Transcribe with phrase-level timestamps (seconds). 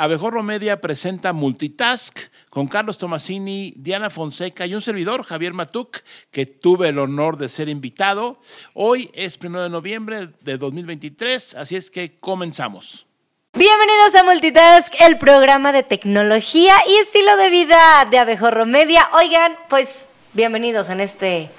[0.00, 2.18] Abejorro Media presenta Multitask
[2.48, 5.98] con Carlos Tomasini, Diana Fonseca y un servidor, Javier Matuk,
[6.30, 8.40] que tuve el honor de ser invitado.
[8.72, 13.06] Hoy es primero de noviembre de 2023, así es que comenzamos.
[13.52, 19.06] Bienvenidos a Multitask, el programa de tecnología y estilo de vida de Abejorro Media.
[19.12, 21.50] Oigan, pues bienvenidos en este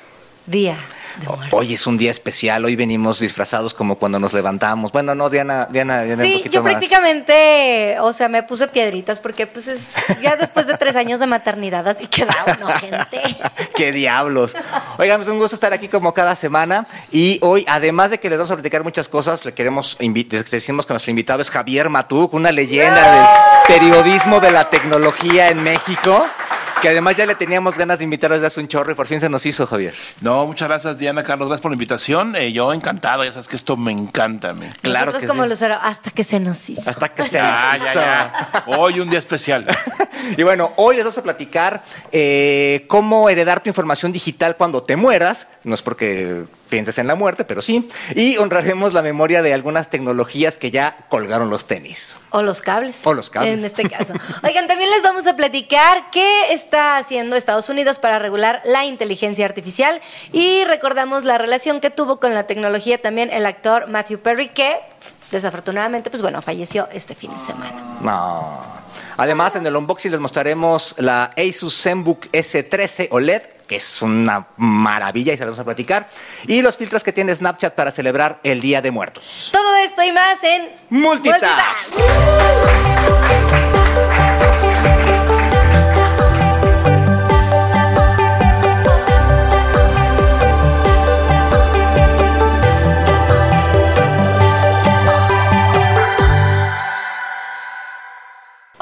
[0.47, 0.79] día.
[1.51, 4.91] Hoy es un día especial, hoy venimos disfrazados como cuando nos levantamos.
[4.91, 6.71] Bueno, no, Diana, Diana, Diana sí, un poquito yo más.
[6.73, 11.27] prácticamente, o sea, me puse piedritas porque pues es ya después de tres años de
[11.27, 13.21] maternidad, así que da uno, gente.
[13.75, 14.55] ¡Qué diablos!
[14.97, 18.37] Oigan, es un gusto estar aquí como cada semana y hoy, además de que les
[18.37, 22.33] vamos a platicar muchas cosas, le queremos les decimos que nuestro invitado es Javier Matuk,
[22.33, 23.13] una leyenda
[23.67, 26.25] del periodismo de la tecnología en México,
[26.81, 29.19] que además ya le teníamos ganas de invitar desde hace un chorro y por fin
[29.19, 29.93] se nos hizo, Javier.
[30.21, 32.35] No, muchas gracias Diana, Carlos, gracias por la invitación.
[32.35, 34.53] Eh, yo encantado, ya sabes que esto me encanta.
[34.53, 34.73] Me.
[34.81, 35.49] Claro Nosotros que como sí.
[35.49, 36.89] los hasta que se nos hizo.
[36.89, 37.93] Hasta que se nos ya, hizo.
[37.93, 38.63] ya.
[38.65, 39.65] Hoy un día especial.
[40.37, 44.95] Y bueno, hoy les vamos a platicar eh, cómo heredar tu información digital cuando te
[44.95, 45.47] mueras.
[45.63, 47.87] No es porque pienses en la muerte, pero sí.
[48.15, 52.17] Y honraremos la memoria de algunas tecnologías que ya colgaron los tenis.
[52.31, 53.01] O los cables.
[53.03, 53.59] O los cables.
[53.59, 54.13] En este caso.
[54.41, 59.45] Oigan, también les vamos a platicar qué está haciendo Estados Unidos para regular la inteligencia
[59.45, 64.49] artificial y recordamos la relación que tuvo con la tecnología también el actor Matthew Perry,
[64.49, 64.79] que
[65.29, 67.99] desafortunadamente, pues bueno, falleció este fin de semana.
[68.01, 68.63] No.
[69.17, 75.31] Además, en el unboxing les mostraremos la Asus ZenBook S13 OLED, que es una maravilla
[75.31, 76.09] y se la vamos a platicar.
[76.45, 79.47] Y los filtros que tiene Snapchat para celebrar el Día de Muertos.
[79.53, 81.93] Todo esto y más en Multitask.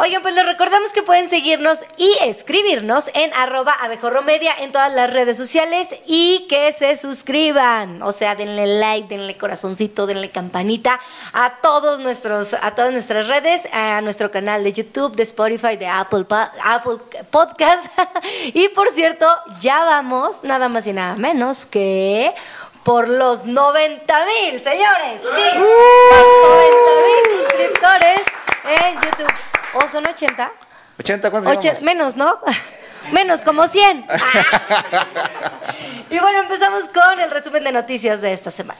[0.01, 5.11] Oigan, pues les recordamos que pueden seguirnos y escribirnos en arroba abejorromedia en todas las
[5.11, 8.01] redes sociales y que se suscriban.
[8.01, 11.01] O sea, denle like, denle corazoncito, denle campanita
[11.33, 15.87] a todos nuestros, a todas nuestras redes, a nuestro canal de YouTube, de Spotify, de
[15.87, 16.25] Apple,
[16.63, 16.99] Apple
[17.29, 17.85] Podcast.
[18.53, 19.27] y por cierto,
[19.59, 22.33] ya vamos, nada más y nada menos que
[22.85, 25.21] por los 90 mil, señores.
[25.21, 28.21] Sí, los 90 mil suscriptores
[28.63, 29.48] en YouTube.
[29.73, 30.51] ¿O son 80?
[30.99, 31.83] 80, ¿cuántos Ocho- llevamos?
[31.83, 32.39] menos, ¿no?
[33.11, 34.05] Menos, como 100.
[36.09, 38.79] y bueno, empezamos con el resumen de noticias de esta semana.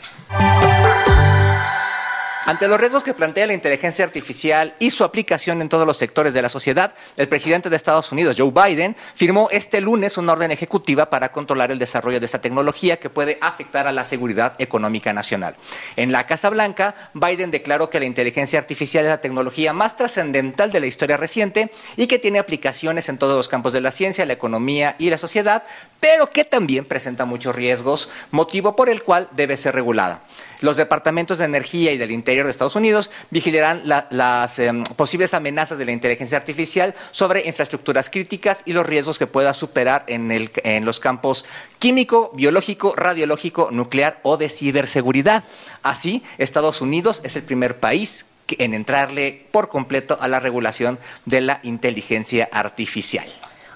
[2.49, 6.33] Ante los riesgos que plantea la inteligencia artificial y su aplicación en todos los sectores
[6.33, 10.49] de la sociedad, el presidente de Estados Unidos, Joe Biden, firmó este lunes una orden
[10.49, 15.13] ejecutiva para controlar el desarrollo de esta tecnología que puede afectar a la seguridad económica
[15.13, 15.57] nacional.
[15.95, 20.71] En la Casa Blanca, Biden declaró que la inteligencia artificial es la tecnología más trascendental
[20.71, 24.25] de la historia reciente y que tiene aplicaciones en todos los campos de la ciencia,
[24.25, 25.65] la economía y la sociedad,
[25.99, 30.23] pero que también presenta muchos riesgos, motivo por el cual debe ser regulada.
[30.61, 35.33] Los departamentos de energía y del interior de Estados Unidos vigilarán la- las em, posibles
[35.33, 40.31] amenazas de la inteligencia artificial sobre infraestructuras críticas y los riesgos que pueda superar en,
[40.31, 41.45] el- en los campos
[41.79, 45.43] químico, biológico, radiológico, nuclear o de ciberseguridad.
[45.81, 48.25] Así, Estados Unidos es el primer país
[48.57, 53.27] en entrarle por completo a la regulación de la inteligencia artificial.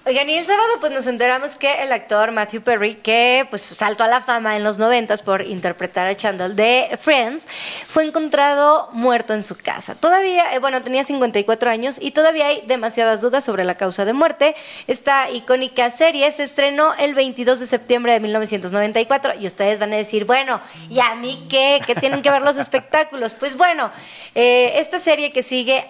[0.06, 4.04] Oigan, y el sábado pues nos enteramos que el actor Matthew Perry, que pues saltó
[4.04, 7.48] a la fama en los noventas por interpretar a Chandler de Friends,
[7.88, 9.96] fue encontrado muerto en su casa.
[9.96, 14.12] Todavía, eh, bueno, tenía 54 años y todavía hay demasiadas dudas sobre la causa de
[14.12, 14.56] muerte.
[14.88, 19.96] Esta icónica serie se estrenó el 22 de septiembre de 1994 y ustedes van a
[19.96, 20.60] decir, bueno,
[20.90, 21.80] ¿y a mí qué?
[21.88, 23.34] ¿Qué tienen que ver los espectáculos?
[23.34, 23.90] Pues bueno,
[24.36, 25.88] eh, esta serie que sigue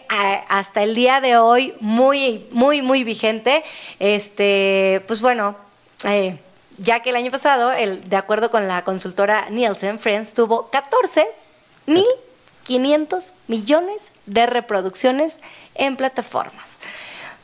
[0.50, 3.64] hasta el día de hoy muy, muy, muy vigente,
[4.04, 5.56] este, pues bueno,
[6.04, 6.38] eh,
[6.78, 13.34] ya que el año pasado, el, de acuerdo con la consultora Nielsen, Friends tuvo 14.500
[13.48, 15.40] millones de reproducciones
[15.76, 16.80] en plataformas.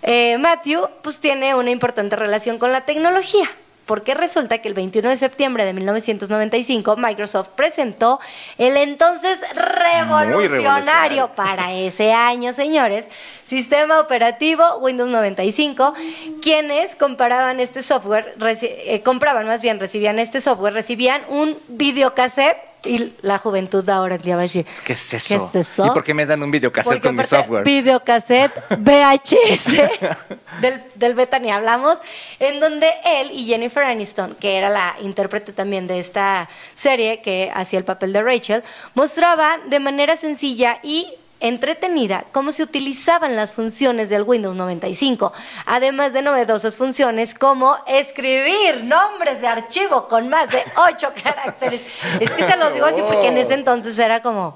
[0.01, 3.49] Eh, Matthew pues tiene una importante relación con la tecnología,
[3.89, 8.19] porque resulta que el 21 de septiembre de 1995 Microsoft presentó
[8.59, 11.27] el entonces revolucionario revolucionario.
[11.29, 13.09] para ese año, señores,
[13.45, 15.95] sistema operativo Windows 95,
[16.39, 23.13] quienes comparaban este software, eh, compraban más bien, recibían este software, recibían un videocassette y
[23.21, 25.49] la juventud de ahora en día va a decir, ¿Qué es eso?
[25.51, 25.85] ¿Qué es eso?
[25.85, 27.63] ¿Y por qué me dan un videocassette con mi software?
[27.63, 29.71] Videocassette VHS
[30.61, 31.99] del, del beta ni hablamos,
[32.39, 37.51] en donde él y Jennifer Aniston, que era la intérprete también de esta serie que
[37.53, 41.07] hacía el papel de Rachel, mostraban de manera sencilla y
[41.39, 45.31] entretenida cómo se utilizaban las funciones del Windows 95,
[45.65, 51.81] además de novedosas funciones como escribir nombres de archivo con más de ocho caracteres.
[52.19, 54.55] Es que se los digo así porque en ese entonces era como,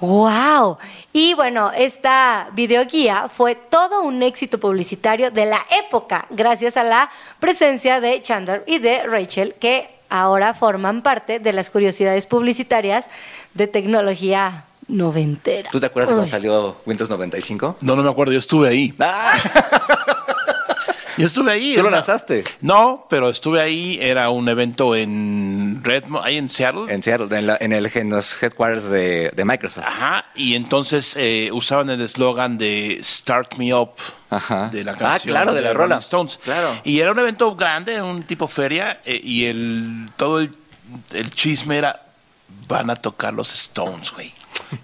[0.00, 0.78] wow.
[1.12, 7.10] Y bueno, esta videoguía fue todo un éxito publicitario de la época, gracias a la
[7.40, 13.08] presencia de Chandler y de Rachel, que ahora forman parte de las curiosidades publicitarias
[13.54, 15.68] de tecnología noventera.
[15.70, 16.30] ¿Tú te acuerdas cuando Uy.
[16.30, 17.78] salió Windows 95?
[17.80, 18.94] No, no me acuerdo, yo estuve ahí.
[19.00, 19.38] Ah,
[21.18, 21.74] Yo estuve ahí.
[21.76, 22.44] ¿Tú lo lanzaste?
[22.60, 26.92] No, pero estuve ahí, era un evento en Redmond, ahí en Seattle.
[26.92, 29.86] En Seattle, en, la- en el, en los headquarters de, de Microsoft.
[29.86, 33.92] Ajá, y entonces eh, usaban el eslogan de Start Me Up
[34.28, 34.68] Ajá.
[34.68, 35.98] de la Ah, canción claro, de la Rolling rola.
[36.00, 36.38] Stones.
[36.44, 36.68] Claro.
[36.84, 40.54] Y era un evento grande, era un tipo feria, eh, y el todo el,
[41.14, 42.02] el chisme era
[42.68, 44.34] van a tocar los Stones, güey.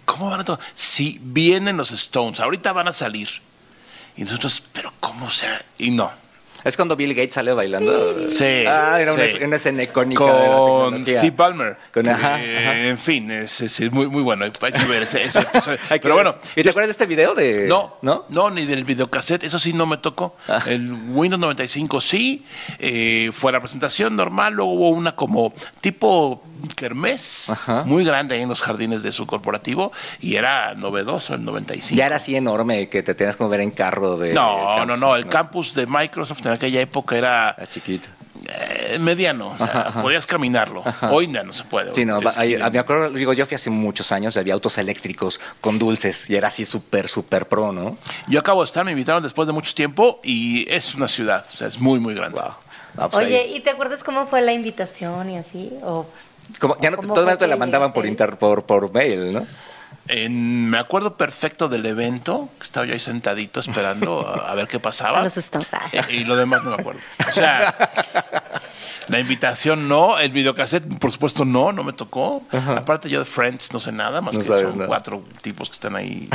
[0.04, 0.64] ¿Cómo van a tocar?
[0.74, 3.28] Sí, vienen los Stones, ahorita van a salir.
[4.16, 5.64] Y nosotros, pero ¿cómo sea?
[5.78, 6.21] Y no.
[6.64, 8.28] Es cuando Bill Gates sale bailando.
[8.28, 8.64] Sí.
[8.66, 9.38] Ah, era una, sí.
[9.44, 11.06] una escena icónica de la con.
[11.06, 11.76] Steve Ballmer.
[11.92, 12.78] Con- ajá, eh, ajá.
[12.88, 14.44] En fin, es, es- muy, muy bueno.
[14.44, 15.78] Hay que ver ese, ese episodio.
[15.90, 16.24] Hay que Pero ver.
[16.24, 17.66] bueno, ¿Y te acuerdas de este video de.?
[17.68, 18.24] no, ¿No?
[18.28, 20.36] no, ni del videocassette, eso sí no me tocó.
[20.48, 20.62] Ah.
[20.66, 22.44] El Windows 95 sí,
[22.78, 26.42] eh, fue la presentación normal, luego hubo una como tipo
[26.76, 27.82] kermés, Ajá.
[27.84, 31.96] muy grande ahí en los jardines de su corporativo, y era novedoso el 95.
[31.96, 34.32] Ya era así enorme que te tenías que mover en carro de.
[34.32, 38.08] no, campus, no, no, el campus de Microsoft en aquella época era Era chiquito.
[38.48, 40.82] eh, mediano, o sea, podías caminarlo.
[41.10, 41.94] Hoy ya no se puede.
[41.94, 45.78] Sí, no, hay- me acuerdo, digo, yo fui hace muchos años, había autos eléctricos con
[45.78, 47.98] dulces y era así súper, súper pro, ¿no?
[48.28, 51.56] Yo acabo de estar, me invitaron después de mucho tiempo y es una ciudad, o
[51.56, 52.40] sea, es muy, muy grande.
[52.40, 52.50] Wow.
[52.98, 53.56] Ah, pues Oye, ahí.
[53.56, 55.70] ¿y te acuerdas cómo fue la invitación y así?
[55.82, 56.06] ¿O
[56.58, 59.32] Como- ya no, te- ¿cómo todavía fue te la mandaban por, inter, por, por mail,
[59.32, 59.46] ¿no?
[60.08, 64.66] En- me acuerdo perfecto del evento, que estaba yo ahí sentadito esperando a, a ver
[64.68, 65.24] qué pasaba.
[65.24, 65.80] Ah.
[65.92, 67.00] Eh, y lo demás no me acuerdo.
[67.28, 67.74] O sea,
[69.08, 72.42] la invitación no, el videocassette, por supuesto, no, no me tocó.
[72.52, 74.88] Aparte, yo de Friends no sé nada, más No que sabes son nada.
[74.88, 76.28] cuatro tipos que están ahí.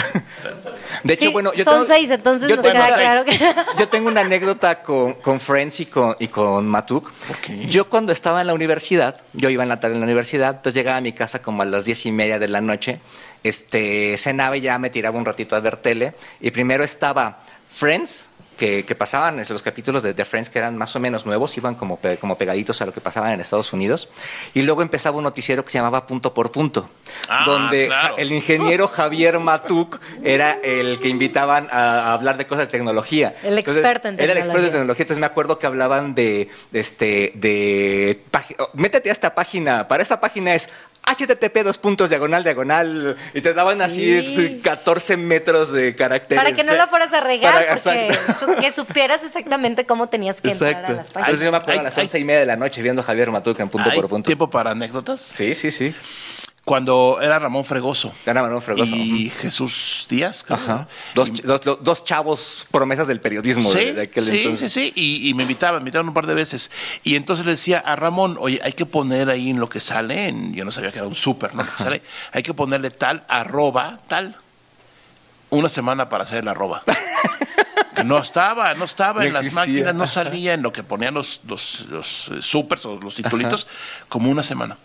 [1.04, 3.38] De hecho, Sí, bueno, yo son tengo- seis, entonces yo nos tengo- queda claro que...
[3.80, 7.12] Yo tengo una anécdota con, con Friends y con, y con Matuk.
[7.42, 7.66] qué?
[7.68, 10.74] Yo cuando estaba en la universidad, yo iba en la tarde en la universidad, entonces
[10.74, 13.00] llegaba a mi casa como a las diez y media de la noche,
[13.44, 16.14] este, cenaba y ya me tiraba un ratito a ver tele.
[16.42, 17.40] Y primero estaba
[17.70, 21.56] Friends, que, que pasaban los capítulos de, de Friends que eran más o menos nuevos,
[21.58, 24.10] iban como, pe- como pegaditos a lo que pasaban en Estados Unidos.
[24.56, 26.90] Y luego empezaba un noticiero que se llamaba Punto por Punto,
[27.30, 28.18] Ah, donde claro.
[28.18, 33.36] el ingeniero Javier Matuk era el que invitaban a, a hablar de cosas de tecnología.
[33.44, 34.72] El experto en Era el experto en tecnología.
[34.72, 35.04] tecnología.
[35.04, 38.24] Entonces me acuerdo que hablaban de, de este, de,
[38.58, 39.88] oh, métete a esta página.
[39.88, 40.68] Para esta página es
[41.16, 44.62] http dos puntos diagonal diagonal y te daban así Sí.
[44.64, 46.44] 14 metros de caracteres.
[46.44, 47.76] Para que no la fueras a regar, Para-
[48.40, 50.92] porque que supieras exactamente cómo tenías que entrar Exacto.
[50.92, 51.28] a las páginas.
[51.30, 53.06] Entonces yo me acuerdo Ay, a las once y media de la noche viendo a
[53.06, 54.28] Javier Matuk en punto ¿Hay por punto.
[54.28, 55.22] tiempo para anécdotas?
[55.22, 55.96] Sí, sí, sí.
[56.68, 58.94] Cuando era Ramón Fregoso Era Manuel Fregoso.
[58.94, 60.88] y Jesús Díaz, creo, Ajá.
[61.16, 64.38] Dos, Y- ch- dos, lo- dos chavos promesas del periodismo de, Sí, de aquel sí,
[64.40, 64.74] entonces.
[64.74, 66.70] sí, sí, y, y me invitaban, me invitaron un par de veces.
[67.04, 70.28] Y entonces le decía a Ramón, oye, hay que poner ahí en lo que sale,
[70.28, 71.64] en- yo no sabía que era un súper, ¿no?
[71.64, 72.02] Lo que sale,
[72.34, 74.36] hay que ponerle tal, arroba, tal,
[75.50, 76.84] una semana para hacer el arroba.
[77.96, 81.16] Que no estaba, no estaba No en las máquinas, no salía en lo que ponían
[81.16, 83.68] los, los, los eh, supers o los titulitos,
[84.08, 84.78] como una semana.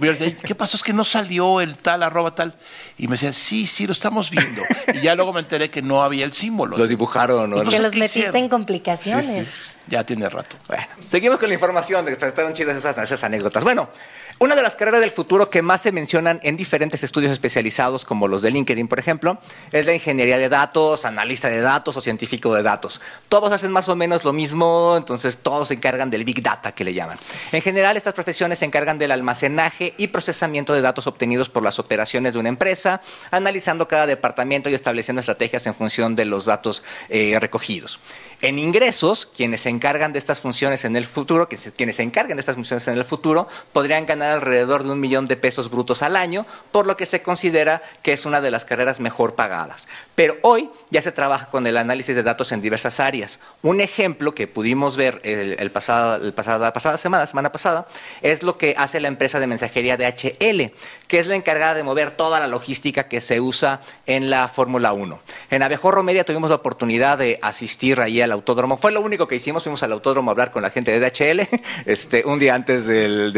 [0.00, 0.78] Decía, ¿Qué pasó?
[0.78, 2.54] Es que no salió el tal, arroba, tal.
[2.96, 4.62] Y me decían, sí, sí, lo estamos viendo.
[4.94, 6.78] Y ya luego me enteré que no había el símbolo.
[6.78, 7.62] Los dibujaron, ¿no?
[7.62, 8.36] No que los metiste hicieron.
[8.36, 9.26] en complicaciones.
[9.26, 9.46] Sí, sí.
[9.88, 10.56] Ya tiene rato.
[10.66, 13.62] Bueno, seguimos con la información, de que están chidas esas, esas anécdotas.
[13.62, 13.90] Bueno,
[14.38, 18.28] una de las carreras del futuro que más se mencionan en diferentes estudios especializados, como
[18.28, 19.38] los de LinkedIn, por ejemplo,
[19.72, 23.00] es la ingeniería de datos, analista de datos o científico de datos.
[23.30, 26.84] Todos hacen más o menos lo mismo, entonces todos se encargan del Big Data, que
[26.84, 27.18] le llaman.
[27.50, 31.78] En general, estas profesiones se encargan del almacenaje y procesamiento de datos obtenidos por las
[31.78, 33.00] operaciones de una empresa,
[33.30, 38.00] analizando cada departamento y estableciendo estrategias en función de los datos eh, recogidos.
[38.42, 42.40] En ingresos, quienes se encargan de estas funciones en el futuro, quienes se encargan de
[42.40, 46.16] estas funciones en el futuro, podrían ganar alrededor de un millón de pesos brutos al
[46.16, 49.88] año, por lo que se considera que es una de las carreras mejor pagadas.
[50.14, 53.40] Pero hoy ya se trabaja con el análisis de datos en diversas áreas.
[53.62, 57.86] Un ejemplo que pudimos ver el, el pasado, el pasado- la pasada semana, semana pasada,
[58.20, 60.72] es lo que hace la empresa de mensajería DHL,
[61.08, 64.92] que es la encargada de mover toda la logística que se usa en la Fórmula
[64.92, 65.20] 1.
[65.50, 68.76] En Abejorro Media tuvimos la oportunidad de asistir ahí al autódromo.
[68.76, 71.48] Fue lo único que hicimos, fuimos al autódromo a hablar con la gente de DHL
[71.86, 73.32] este, un día antes del,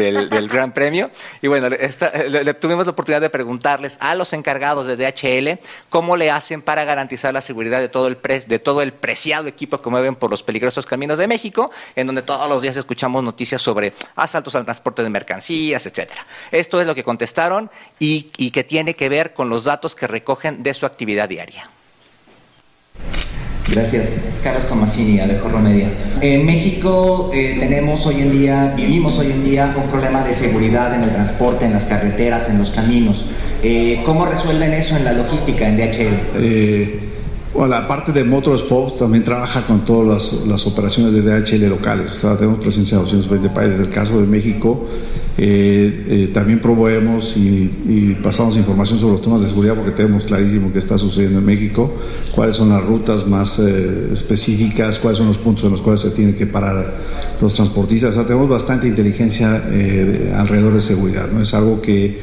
[0.49, 1.11] Gran Premio.
[1.41, 5.59] Y bueno, le, tuvimos la oportunidad de preguntarles a los encargados de DHL
[5.89, 9.81] cómo le hacen para garantizar la seguridad de todo el, de todo el preciado equipo
[9.81, 13.61] que mueven por los peligrosos caminos de México, en donde todos los días escuchamos noticias
[13.61, 16.25] sobre asaltos al transporte de mercancías, etcétera.
[16.51, 17.58] Esto es lo que contestaron
[17.99, 21.69] y, y que tiene que ver con los datos que recogen de su actividad diaria.
[23.71, 24.17] Gracias.
[24.43, 25.91] Carlos Tomasini, Alejo Media.
[26.21, 30.93] En México eh, tenemos hoy en día, vivimos hoy en día un problema de seguridad
[30.95, 33.25] en el transporte, en las carreteras, en los caminos.
[33.61, 36.37] Eh, ¿Cómo resuelven eso en la logística en DHL?
[36.37, 36.99] Eh,
[37.53, 42.11] bueno, la parte de Motorsport también trabaja con todas las, operaciones de DHL locales.
[42.11, 43.79] O sea, tenemos presencia en 220 países.
[43.79, 44.87] En el caso de México,
[45.41, 50.73] eh, eh, también proveemos y, pasamos información sobre los temas de seguridad porque tenemos clarísimo
[50.73, 51.93] qué está sucediendo en México,
[52.35, 56.11] cuáles son las rutas más eh, específicas, cuáles son los puntos en los cuales se
[56.11, 56.93] tienen que parar
[57.39, 58.11] los transportistas.
[58.11, 59.63] O sea, tenemos bastante inteligencia
[60.35, 61.29] alrededor de seguridad.
[61.31, 61.41] ¿no?
[61.41, 62.19] Es algo que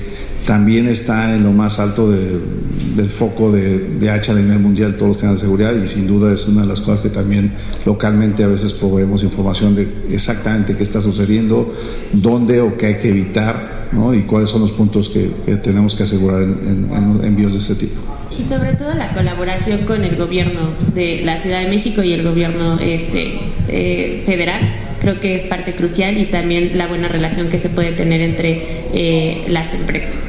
[0.46, 5.08] también está en lo más alto del foco de, de H a nivel mundial todos
[5.08, 7.50] los temas de seguridad y sin duda es una de las cosas que también
[7.84, 11.74] localmente a veces proveemos información de exactamente qué está sucediendo,
[12.12, 14.14] dónde o qué hay que evitar ¿no?
[14.14, 16.88] y cuáles son los puntos que, tenemos que asegurar en,
[17.22, 18.00] envíos de este tipo.
[18.38, 22.22] Y sobre todo la colaboración con el gobierno de la Ciudad de México y el
[22.22, 23.38] gobierno este,
[23.68, 24.60] eh, federal
[25.00, 28.62] creo que es parte crucial y también la buena relación que se puede tener entre
[28.92, 30.26] eh, las empresas.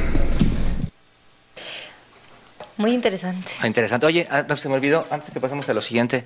[2.78, 3.52] Muy interesante.
[3.60, 4.06] Ah, interesante.
[4.06, 6.26] Oye, ah, se me olvidó, antes que pasemos a lo siguiente,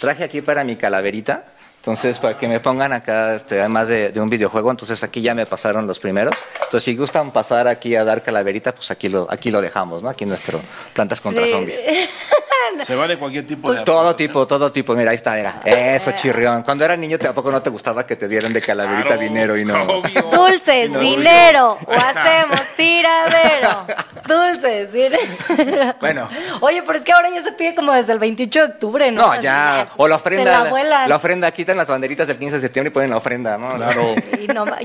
[0.00, 1.44] traje aquí para mi calaverita
[1.80, 5.46] entonces, para que me pongan acá, este, además de, un videojuego, entonces aquí ya me
[5.46, 6.34] pasaron los primeros.
[6.54, 10.08] Entonces, si gustan pasar aquí a dar calaverita, pues aquí lo, aquí lo dejamos, ¿no?
[10.08, 10.60] Aquí nuestro
[10.92, 11.82] Plantas contra Zombies.
[12.82, 13.76] Se vale cualquier tipo de...
[13.76, 14.94] Pues todo tipo, todo tipo.
[14.94, 15.62] Mira, ahí está, mira.
[15.64, 16.62] Eso, chirrión.
[16.62, 20.02] Cuando era niño, ¿tampoco no te gustaba que te dieran de calaverita dinero y no...
[20.32, 21.78] Dulces, dinero.
[21.86, 23.86] O hacemos tiradero.
[24.28, 25.96] Dulces, dinero.
[26.00, 26.28] Bueno.
[26.60, 29.22] Oye, pero es que ahora ya se pide como desde el 28 de octubre, ¿no?
[29.22, 29.88] No, ya.
[29.96, 30.70] O la ofrenda.
[31.06, 33.74] La, ofrenda aquí las banderitas del 15 de septiembre y ponen la ofrenda, ¿no?
[33.74, 34.14] Claro.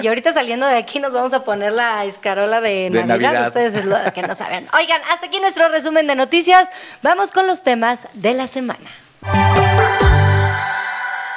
[0.02, 3.48] Y, ahorita saliendo de aquí nos vamos a poner la escarola de, Navidad.
[3.48, 4.68] Ustedes es lo que no saben.
[4.78, 6.70] Oigan, hasta aquí nuestro resumen de noticias.
[7.02, 8.90] Vamos con los temas de la semana.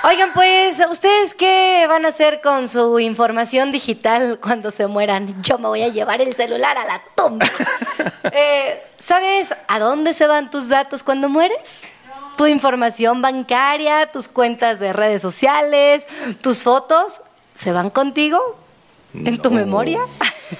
[0.08, 5.42] Oigan, pues, ¿ustedes qué van a hacer con su información digital cuando se mueran?
[5.42, 7.46] Yo me voy a llevar el celular a la tumba.
[8.32, 11.86] Eh, ¿Sabes a dónde se van tus datos cuando mueres?
[12.36, 16.06] Tu información bancaria, tus cuentas de redes sociales,
[16.40, 17.20] tus fotos,
[17.56, 18.38] ¿se van contigo?
[19.14, 20.00] ¿En tu memoria?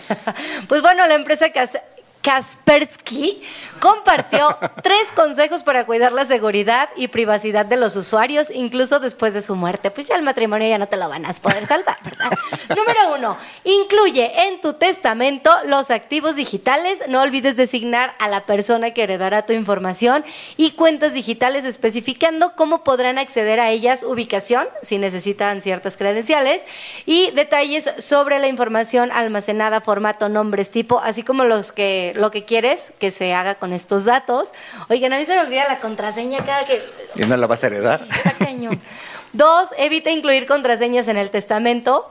[0.69, 1.83] pues bueno, la empresa que hace
[2.27, 3.41] Kaspersky
[3.79, 9.43] compartió tres consejos para cuidar la seguridad y privacidad de los usuarios, incluso después de
[9.43, 9.93] su muerte.
[9.93, 12.33] Pues ya el matrimonio ya no te lo van a poder salvar, ¿verdad?
[12.77, 17.01] Número uno, incluye en tu testamento los activos digitales.
[17.09, 20.25] No olvides designar a la persona que heredará tu información
[20.57, 26.63] y cuentas digitales especificando cómo podrán acceder a ellas, ubicación, si necesitan ciertas credenciales,
[27.05, 32.45] y detalles sobre la información almacenada, formato, nombres, tipo, así como los que lo que
[32.45, 34.53] quieres que se haga con estos datos.
[34.89, 36.83] Oigan, a mí se me olvida la contraseña cada que...
[37.15, 38.07] ¿Y no la vas a heredar?
[39.33, 42.11] Dos, evita incluir contraseñas en el testamento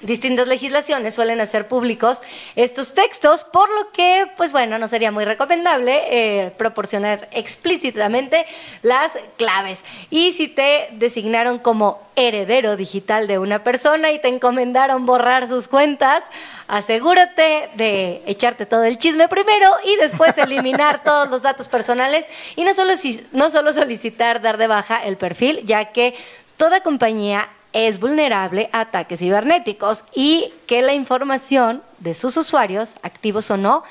[0.00, 2.22] distintas legislaciones suelen hacer públicos
[2.56, 8.46] estos textos, por lo que, pues bueno, no sería muy recomendable eh, proporcionar explícitamente
[8.82, 9.82] las claves.
[10.10, 15.68] Y si te designaron como heredero digital de una persona y te encomendaron borrar sus
[15.68, 16.22] cuentas,
[16.66, 22.26] asegúrate de echarte todo el chisme primero y después eliminar todos los datos personales
[22.56, 22.94] y no solo,
[23.32, 26.14] no solo solicitar dar de baja el perfil, ya que
[26.56, 33.50] toda compañía es vulnerable a ataques cibernéticos y que la información de sus usuarios, activos
[33.50, 33.82] o no,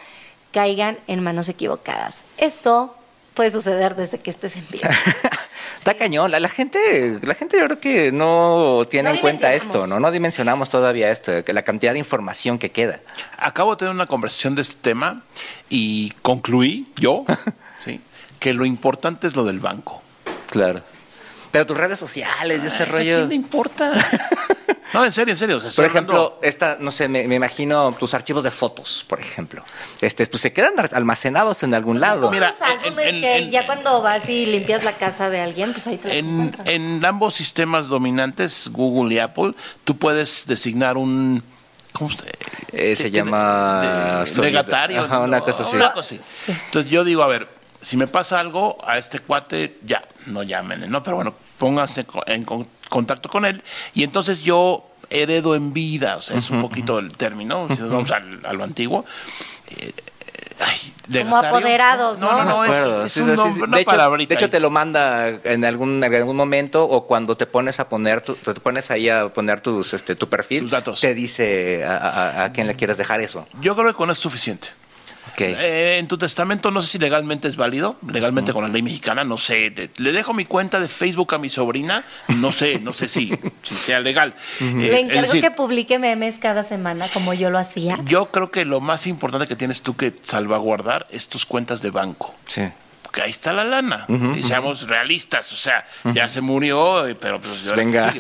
[0.52, 2.24] caigan en manos equivocadas.
[2.38, 2.96] Esto
[3.34, 4.82] puede suceder desde que estés en pie.
[5.78, 6.32] Está cañón.
[6.32, 10.00] La, gente, la gente yo creo que no tiene en cuenta esto, ¿no?
[10.00, 13.00] No dimensionamos todavía esto, la cantidad de información que queda.
[13.38, 15.24] Acabo de tener una conversación de este tema
[15.70, 17.26] y concluí yo,
[17.86, 18.02] ¿sí?
[18.40, 20.02] que lo importante es lo del banco.
[20.50, 20.82] Claro.
[21.58, 23.22] Pero tus redes sociales y ese rollo.
[23.22, 23.92] ¿Qué me importa?
[24.94, 25.60] No, en serio, en serio.
[25.76, 29.62] por ejemplo, esta, no sé, me, imagino tus archivos de fotos, por ejemplo.
[30.00, 32.32] Este, pues se quedan almacenados en algún lado.
[32.32, 32.54] Mira,
[32.96, 37.06] que ya cuando vas y limpias la casa de alguien, pues ahí te en, en
[37.06, 41.44] ambos sistemas dominantes, Google y Apple, tú puedes designar un
[41.92, 42.18] ¿Cómo se,
[42.72, 45.02] Eh, se de- llama legatario.
[45.04, 45.76] Ajá, una no, cosa así.
[45.76, 46.52] una cosa así.
[46.68, 47.48] Entonces yo digo, a ver,
[47.82, 51.04] si me pasa algo a este cuate, ya, no llamen, ¿no?
[51.04, 53.64] Pero bueno, pónganse co- en con- contacto con él.
[53.94, 57.92] Y entonces yo heredo en vida, o sea, es un poquito el término, si nos
[57.92, 59.06] vamos al, a lo antiguo.
[59.70, 59.92] Eh,
[60.60, 61.48] ay, legatario.
[61.50, 62.66] apoderados, No, no, ¿no?
[62.66, 63.44] es, acuerdo, es sí, un sí, sí.
[63.44, 66.84] nombre, una de hecho, palabrita de hecho te lo manda en algún, en algún momento
[66.84, 70.28] o cuando te pones a poner, tu- te pones ahí a poner tus, este, tu
[70.30, 71.00] perfil, Tus datos.
[71.00, 73.48] te dice a, a- a quién le quieres dejar eso.
[73.62, 74.70] Yo creo que con eso es suficiente.
[75.38, 79.24] Eh, en tu testamento no sé si legalmente es válido, legalmente con la ley mexicana,
[79.24, 79.72] no sé.
[79.72, 83.32] te- le dejo mi cuenta de Facebook a mi sobrina, no sé, no sé si,
[83.64, 84.34] si sea legal.
[84.60, 87.98] Eh, Le encargo decir, que publique memes cada semana, como yo lo hacía.
[88.06, 91.92] yo creo que lo más importante que tienes tú que salvaguardar es tus cuentas de
[91.92, 92.34] banco.
[92.48, 92.64] Sí.
[93.08, 94.06] Porque ahí está la lana.
[94.36, 98.14] y seamos realistas, o sea, ya se murió, eh, pero pues, Venga.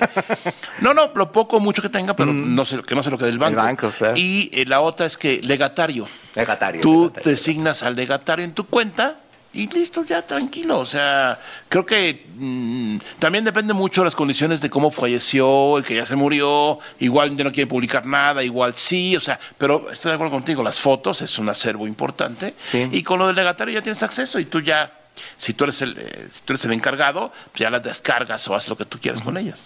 [0.79, 3.17] No, no, lo poco o mucho que tenga, pero no sé, que no se lo
[3.17, 3.57] quede el banco.
[3.57, 4.13] banco, claro.
[4.15, 6.07] Y eh, la otra es que legatario.
[6.35, 6.79] Legatario.
[6.79, 7.31] Tú legatario.
[7.31, 9.17] designas al legatario en tu cuenta
[9.57, 10.79] y listo, ya tranquilo.
[10.79, 15.83] O sea, creo que mm, también depende mucho de las condiciones de cómo falleció, el
[15.83, 19.91] que ya se murió, igual ya no quiere publicar nada, igual sí, o sea, pero
[19.91, 22.87] estoy de acuerdo contigo, las fotos es un acervo importante Sí.
[22.91, 24.91] y con lo del legatario ya tienes acceso y tú ya,
[25.37, 28.55] si tú eres el, eh, si tú eres el encargado, pues ya las descargas o
[28.55, 29.63] haz lo que tú quieras con ellas.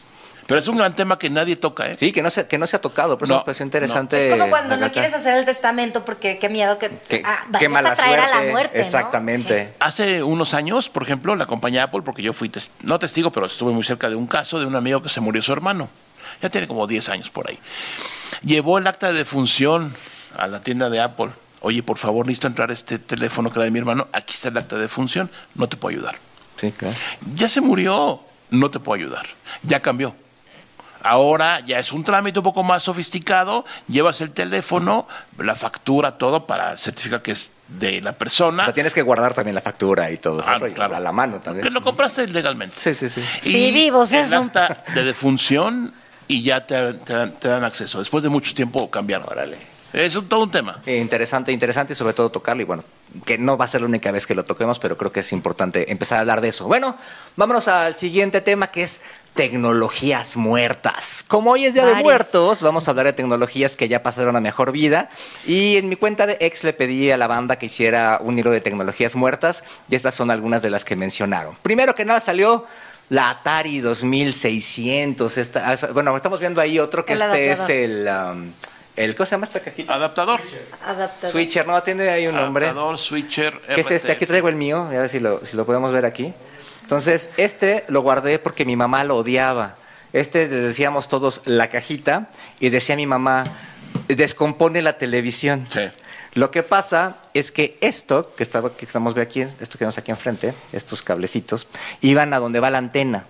[0.47, 1.95] Pero es un gran tema que nadie toca, ¿eh?
[1.97, 4.25] Sí, que no se, que no se ha tocado, pero eso No, me pareció interesante.
[4.27, 7.69] Es como cuando no quieres hacer el testamento porque qué miedo que, Qué, ah, qué
[7.69, 8.33] mala a traer suerte.
[8.37, 8.77] a la muerte.
[8.77, 8.81] ¿no?
[8.81, 9.73] Exactamente.
[9.79, 13.45] Hace unos años, por ejemplo, la compañía Apple, porque yo fui, tes- no testigo, pero
[13.45, 15.89] estuve muy cerca de un caso de un amigo que se murió su hermano.
[16.41, 17.59] Ya tiene como 10 años por ahí.
[18.43, 19.93] Llevó el acta de defunción
[20.37, 21.29] a la tienda de Apple.
[21.61, 24.07] Oye, por favor, necesito entrar a este teléfono que era de mi hermano.
[24.11, 25.29] Aquí está el acta de defunción.
[25.55, 26.15] No te puedo ayudar.
[26.55, 26.95] Sí, claro.
[27.35, 28.21] Ya se murió.
[28.49, 29.25] No te puedo ayudar.
[29.63, 30.15] Ya cambió.
[31.03, 33.65] Ahora ya es un trámite un poco más sofisticado.
[33.87, 35.07] Llevas el teléfono,
[35.39, 38.63] la factura, todo para certificar que es de la persona.
[38.63, 40.43] O sea, tienes que guardar también la factura y todo.
[40.45, 40.95] Ah, claro.
[40.95, 41.63] a la mano también.
[41.63, 42.75] Que lo compraste legalmente.
[42.79, 43.23] Sí, sí, sí.
[43.39, 44.37] Sí, vivos, el eso.
[44.37, 45.93] acta de defunción
[46.27, 47.99] y ya te, te dan, te dan acceso.
[47.99, 49.27] Después de mucho tiempo cambiaron.
[49.29, 49.57] Órale.
[49.93, 50.79] Es un- todo un tema.
[50.85, 52.61] Eh, Interesante, interesante y sobre todo tocarlo.
[52.61, 52.83] Y bueno,
[53.25, 55.33] que no va a ser la única vez que lo toquemos, pero creo que es
[55.33, 56.65] importante empezar a hablar de eso.
[56.67, 56.95] Bueno,
[57.35, 59.01] vámonos al siguiente tema que es
[59.35, 61.23] tecnologías muertas.
[61.27, 61.95] Como hoy es Día de.
[61.95, 65.09] Muertos, vamos a hablar de tecnologías que ya pasaron a mejor vida.
[65.45, 68.51] Y en mi cuenta de ex le pedí a la banda que hiciera un hilo
[68.51, 71.55] de tecnologías muertas y estas son algunas de las que mencionaron.
[71.61, 72.65] Primero que nada salió
[73.09, 75.37] la Atari 2600.
[75.37, 78.09] Esta, ah, bueno, estamos viendo ahí otro que El este es el...
[78.09, 78.51] um,
[78.95, 79.95] el ¿Cómo se llama esta cajita?
[79.95, 80.41] Adaptador.
[80.85, 81.31] Adaptador.
[81.31, 82.65] Switcher, no, tiene ahí un nombre.
[82.65, 83.59] Adaptador, switcher.
[83.73, 84.11] ¿Qué es este?
[84.11, 86.33] Aquí traigo el mío, a ver si lo, si lo podemos ver aquí.
[86.81, 89.77] Entonces, este lo guardé porque mi mamá lo odiaba.
[90.13, 93.57] Este le decíamos todos la cajita y decía mi mamá,
[94.07, 95.67] descompone la televisión.
[95.71, 95.81] Sí.
[96.33, 99.97] Lo que pasa es que esto que, estaba, que estamos viendo aquí, esto que tenemos
[99.97, 101.67] aquí enfrente, estos cablecitos,
[101.99, 103.25] iban a donde va la antena,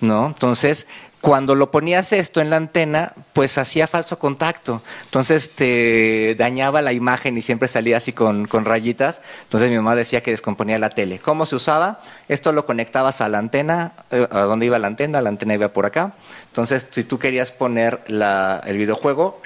[0.00, 0.26] ¿no?
[0.26, 0.86] Entonces,
[1.22, 4.82] cuando lo ponías esto en la antena, pues hacía falso contacto.
[5.04, 9.22] Entonces te dañaba la imagen y siempre salía así con, con rayitas.
[9.44, 11.20] Entonces mi mamá decía que descomponía la tele.
[11.20, 12.00] ¿Cómo se usaba?
[12.28, 15.68] Esto lo conectabas a la antena, eh, a dónde iba la antena, la antena iba
[15.68, 16.12] por acá.
[16.48, 19.40] Entonces, si tú querías poner el videojuego,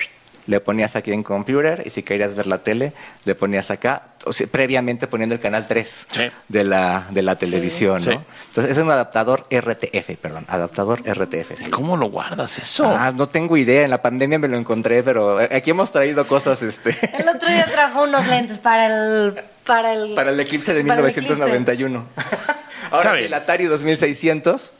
[0.46, 2.92] le ponías aquí en computer y si querías ver la tele,
[3.24, 6.20] le ponías acá, o sea, previamente poniendo el canal 3 Sí.
[6.48, 8.10] de, la, de la televisión, Sí.
[8.10, 8.24] ¿no?
[8.48, 11.58] Entonces es un adaptador RTF, perdón, adaptador RTF.
[11.58, 11.70] sí.
[11.70, 12.86] ¿Cómo lo guardas eso?
[12.86, 16.26] Ah, no tengo idea, en la pandemia me lo encontré, pero eh, aquí hemos traído
[16.26, 19.34] cosas este, El otro día trajo unos lentes para el.
[19.64, 21.20] Para el, para el eclipse de para el eclipse.
[21.22, 22.06] 1991.
[22.92, 24.72] Ahora sí, el Atari 2600.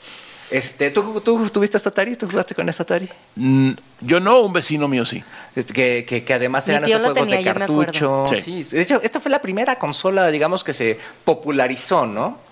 [0.50, 2.16] Este, ¿tú, ¿Tú tuviste esta Atari?
[2.16, 3.08] ¿Tú jugaste con esta Atari?
[3.34, 5.22] Mm, yo no, un vecino mío sí.
[5.54, 8.26] Este, que, que, que además eran lo juegos tenía, de cartucho.
[8.30, 8.62] Sí.
[8.62, 8.76] Sí.
[8.76, 12.45] De hecho, esta fue la primera consola, digamos, que se popularizó, ¿no?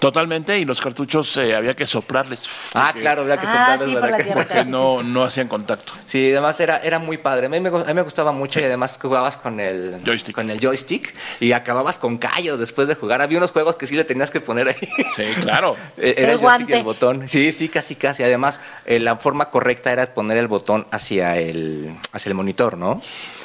[0.00, 2.42] Totalmente, y los cartuchos eh, había que soplarles.
[2.74, 4.44] Ah, porque- claro, había que Ah, soplarles sí, para por la que- tierra.
[4.48, 5.92] Porque no, no hacían contacto.
[6.06, 7.46] Sí, además era, era muy padre.
[7.46, 10.34] A mí, me, a mí me gustaba mucho y además jugabas con el Joystick.
[10.34, 13.20] con el joystick y acababas con callos después de jugar.
[13.20, 14.88] Había unos juegos que sí le tenías que poner ahí.
[15.14, 15.76] Sí, claro.
[15.98, 17.28] Eh, Era El el, joystick y el botón.
[17.28, 18.22] Sí, sí, casi, casi.
[18.22, 23.00] Además, eh, la forma correcta era poner el botón hacia el, hacia el monitor, ¿no?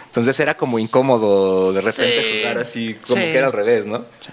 [0.05, 3.21] Entonces era como incómodo de repente Sí, jugar así, como sí.
[3.23, 4.05] que era al revés, ¿no?
[4.21, 4.31] Sí,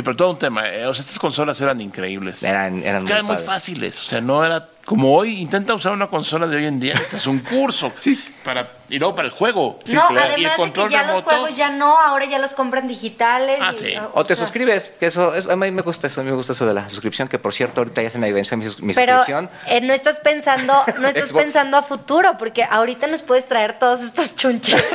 [0.00, 0.66] pero todo un tema.
[0.68, 2.42] eh, O sea, estas consolas eran increíbles.
[2.42, 3.98] Eran- eran muy eran muy fáciles.
[4.00, 5.40] O sea, no era como hoy.
[5.40, 6.94] Intenta usar una consola de hoy en día.
[7.12, 7.92] Es un curso.
[8.44, 9.78] para, y luego para el juego.
[9.86, 12.54] no, Y el además de que control ya los juegos ya no, ahora ya los
[12.54, 13.58] compran digitales.
[13.60, 13.94] Ah, y- sí.
[14.14, 16.36] O te sea, suscribes, que eso, eso- a mí me gusta eso, a mí me
[16.36, 18.94] gusta eso de la suscripción, que por cierto ahorita ya se me venció mi, mi
[18.94, 19.48] Pero suscripción.
[19.68, 21.42] eh, no estás pensando, no estás Xbox.
[21.44, 24.82] pensando a futuro, porque ahorita nos puedes traer todos estos chunches.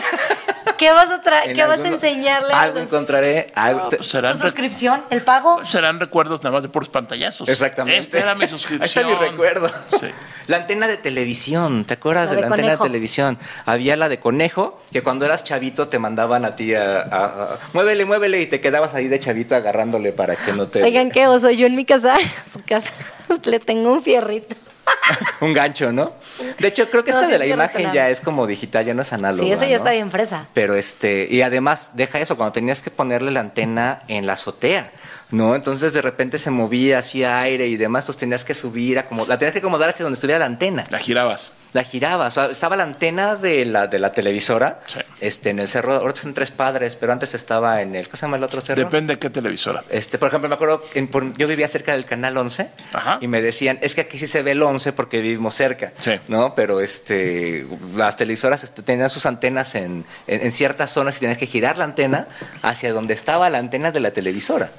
[0.78, 1.56] ¿Qué vas a traer?
[1.56, 3.52] ¿Qué vas a enseñarle a Algo los- encontraré.
[3.56, 5.02] algo- te- pues tu suscripción?
[5.10, 5.66] ¿El pago?
[5.66, 7.48] serán recuerdos nada más de puros pantallazos.
[7.50, 7.98] Exactamente.
[7.98, 8.82] Esta era mi suscripción.
[8.84, 9.72] Ahí está mi recuerdo.
[10.00, 10.08] Sí.
[10.48, 13.38] La antena de televisión, ¿te acuerdas La de de la antena de televisión?
[13.66, 17.60] Había la de conejo, que cuando eras chavito te mandaban a ti a, a- a-
[17.74, 20.82] muévele, muévele, y te quedabas ahí de chavito agarrándole para que no te...
[20.84, 21.52] Oigan, ¿qué oso?
[21.52, 22.16] Yo en mi casa,
[22.50, 22.92] su casa,
[23.44, 24.56] le tengo un fierrito.
[25.42, 26.14] Un gancho, ¿no?
[26.60, 28.94] De hecho, creo que No, esta sí de la imagen ya es como digital, ya
[28.94, 29.44] no es análogo.
[29.44, 30.48] Sí, eso ya está bien fresa.
[30.54, 34.92] Pero este, y además, deja eso, cuando tenías que ponerle la antena en la azotea,
[35.32, 35.56] ¿no?
[35.56, 39.26] Entonces de repente se movía, hacía aire y demás, entonces tenías que subir, a como,
[39.26, 40.86] la tenías que acomodar hacia donde estuviera la antena.
[40.90, 41.54] La girabas.
[41.74, 45.00] La giraba, o sea, estaba la antena de la, de la televisora, Sí.
[45.20, 48.26] este, en el cerro, ahorita son tres padres, pero antes estaba en el, ¿cómo se
[48.26, 48.82] llama el otro cerro?
[48.84, 49.84] Depende de qué televisora.
[49.90, 53.18] Este, por ejemplo, me acuerdo, en- por- yo vivía cerca del canal 11 Ajá.
[53.22, 56.14] y me decían, es que aquí sí se ve el 11 porque vivimos cerca, Sí.
[56.30, 56.56] ¿no?
[56.56, 61.38] Pero este, las televisoras este, tenían sus antenas en, en- en ciertas zonas y tenías
[61.38, 62.28] que girar la antena
[62.64, 64.72] hacia donde estaba la antena de la televisora.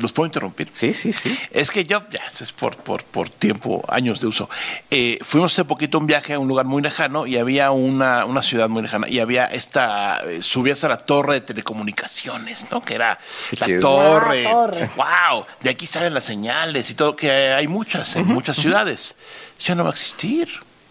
[0.00, 0.70] ¿Los puedo interrumpir?
[0.72, 1.38] Sí, sí, sí.
[1.50, 4.48] Es que yo, ya, esto es por, por, por tiempo, años de uso.
[4.90, 8.24] Eh, fuimos hace poquito a un viaje a un lugar muy lejano y había una,
[8.24, 12.82] una ciudad muy lejana y había esta, eh, subías a la torre de telecomunicaciones, ¿no?
[12.82, 13.18] Que era
[13.58, 14.44] la torre.
[14.44, 14.90] La torre.
[14.96, 15.46] ¡Wow!
[15.60, 19.16] De aquí salen las señales y todo, que hay muchas, en muchas ciudades.
[19.58, 20.48] Ya no va a existir.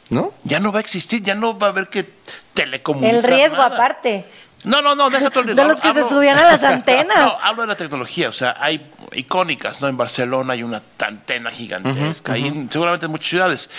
[0.10, 0.34] ¿No?
[0.43, 2.10] Ya no va a existir, ya no va a haber que
[2.56, 3.15] telecomunicar.
[3.15, 3.76] El riesgo nada.
[3.76, 4.26] aparte.
[4.63, 7.17] No, no, no, deja todo el De los que se subían a las antenas.
[7.17, 9.88] No, hablo de la tecnología, o sea, hay icónicas, ¿no?
[9.88, 13.69] En Barcelona hay una antena gigantesca, y en- seguramente en muchas ciudades.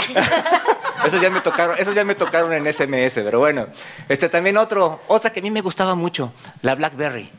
[1.05, 3.67] Esos ya me tocaron, esos ya me tocaron en SMS, pero bueno.
[4.09, 7.29] Este también otro, otra que a mí me gustaba mucho, la BlackBerry.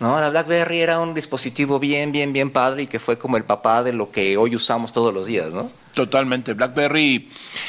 [0.00, 0.20] ¿No?
[0.20, 3.82] La BlackBerry era un dispositivo bien, bien, bien padre y que fue como el papá
[3.82, 5.70] de lo que hoy usamos todos los días, ¿no?
[5.94, 6.54] Totalmente.
[6.54, 7.28] BlackBerry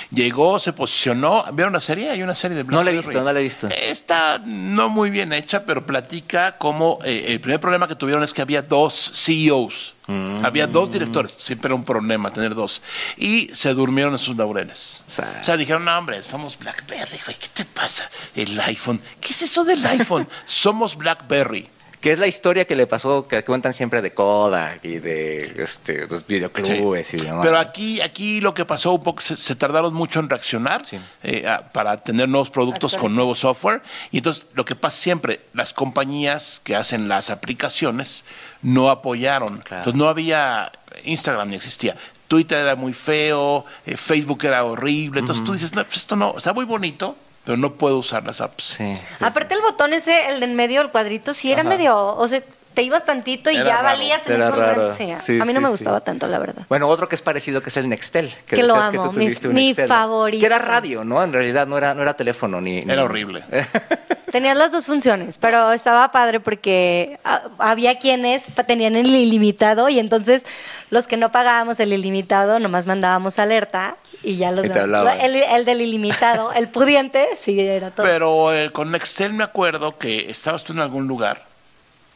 [0.09, 1.45] llegó, se posicionó.
[1.53, 2.09] ¿Vieron la serie?
[2.09, 2.95] Hay una serie de No la BlackBerry.
[2.95, 3.67] he visto, no la he visto.
[3.67, 8.33] Está no muy bien hecha, pero platica cómo eh, el primer problema que tuvieron es
[8.33, 9.93] que había dos CEOs.
[10.07, 10.43] Mm.
[10.43, 11.35] Había dos directores.
[11.37, 12.81] Siempre era un problema tener dos.
[13.17, 15.03] Y se durmieron en sus laureles.
[15.07, 17.19] O sea, dijeron, no, hombre, somos BlackBerry.
[17.23, 18.09] güey, ¿Qué te pasa?
[18.35, 18.99] El iPhone.
[19.21, 20.27] ¿Qué es eso del iPhone?
[20.45, 21.69] somos BlackBerry.
[22.05, 26.05] Que es la historia que le pasó, que cuentan siempre de Kodak y de este,
[26.05, 27.39] los videoclubes y demás.
[27.43, 30.99] Pero aquí, aquí lo que pasó un poco, se, se tardaron mucho en reaccionar Sí.
[31.23, 33.81] eh, a- para tener nuevos productos con nuevo software.
[34.11, 38.23] Y entonces lo que pasa siempre, las compañías que hacen las aplicaciones
[38.61, 39.57] no apoyaron.
[39.61, 39.77] Claro.
[39.77, 40.71] Entonces no había,
[41.05, 41.95] Instagram ni existía.
[42.27, 45.21] Twitter era muy feo, eh, Facebook era horrible.
[45.21, 48.41] Entonces tú dices, no, pues esto no, está muy bonito, pero no puedo usar las
[48.41, 48.63] apps.
[48.63, 48.97] Sí.
[49.21, 51.69] Aparte el botón ese, el de en medio, el cuadrito, sí era Ajá.
[51.69, 52.41] medio, o sea,
[52.73, 54.21] te ibas tantito y Era ya raro, valías.
[54.23, 54.91] tenías era raro.
[54.91, 55.71] Sí, a- Sí, a mí no sí, me sí.
[55.71, 56.63] gustaba tanto, la verdad.
[56.67, 58.27] Bueno, otro que es parecido que es el Nextel.
[58.45, 60.41] Que, Que lo decías que amo, tú mi- tuviste un mi Nextel, favorito.
[60.41, 61.23] Que era radio, ¿no?
[61.23, 62.81] En realidad no era, no era teléfono ni...
[62.81, 63.45] ni- Era horrible.
[64.31, 69.97] Tenías las dos funciones, pero estaba padre porque ah, había quienes tenían el ilimitado y
[69.99, 70.43] entonces
[70.89, 75.35] los que no pagábamos el ilimitado nomás mandábamos alerta y ya los Y demás- el,
[75.35, 78.05] el del ilimitado, el pudiente, sí era todo.
[78.05, 81.43] Pero eh, con Nextel me acuerdo que estabas tú en algún lugar.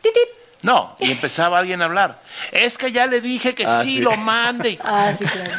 [0.02, 0.24] Tit, tit.
[0.62, 2.20] No, y empezaba alguien a hablar.
[2.52, 4.02] Es que ya le dije que Ah, sí, sí.
[4.02, 4.72] lo mande.
[4.72, 5.52] Y, Ah, sí, claro.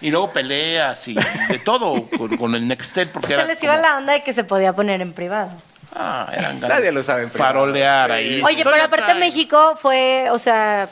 [0.00, 3.10] y luego peleas y de todo con, con el Nextel.
[3.10, 5.50] Porque Se era les iba como- la onda de que se podía poner en privado.
[5.94, 7.52] Ah, eran ganas Nadie lo usaba en privado.
[7.52, 8.14] Farolear Sí.
[8.16, 8.42] ahí.
[8.42, 9.14] Oye, pero aparte.
[9.16, 10.88] México fue, o sea,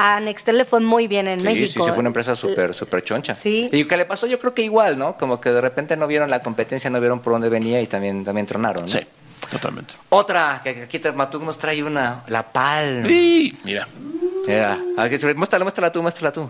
[0.00, 1.66] a Nextel le fue muy bien en Sí, México.
[1.66, 3.34] sí, sí, fue una empresa súper, súper choncha.
[3.34, 3.68] Sí.
[3.72, 5.16] Y que le pasó, yo creo que igual, ¿no?
[5.16, 8.24] Como que de repente no vieron la competencia, no vieron por dónde venía y también,
[8.24, 8.92] también tronaron, ¿no?
[8.92, 9.00] Sí,
[9.50, 9.94] totalmente.
[10.08, 13.06] Otra, que aquí Matuk nos trae una, la Palm.
[13.10, 13.86] Y mira,
[14.46, 16.48] Mira, ver, muéstrala, muéstrala tú, muéstrala tú.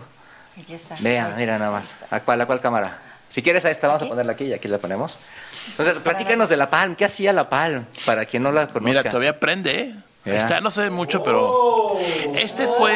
[0.61, 0.95] Aquí está.
[0.99, 1.97] Vea, mira nada más.
[2.09, 2.99] ¿A cuál, a cuál cámara?
[3.29, 5.17] Si quieres a esta, vamos a ponerla aquí y aquí la ponemos.
[5.69, 6.95] Entonces, platícanos de la Palm.
[6.95, 7.85] ¿Qué hacía la Palm?
[8.05, 8.79] Para quien no la conozca.
[8.99, 9.95] mira, todavía prende, ¿eh?
[10.25, 11.97] Está, no se ve mucho, pero
[12.35, 12.93] este fue,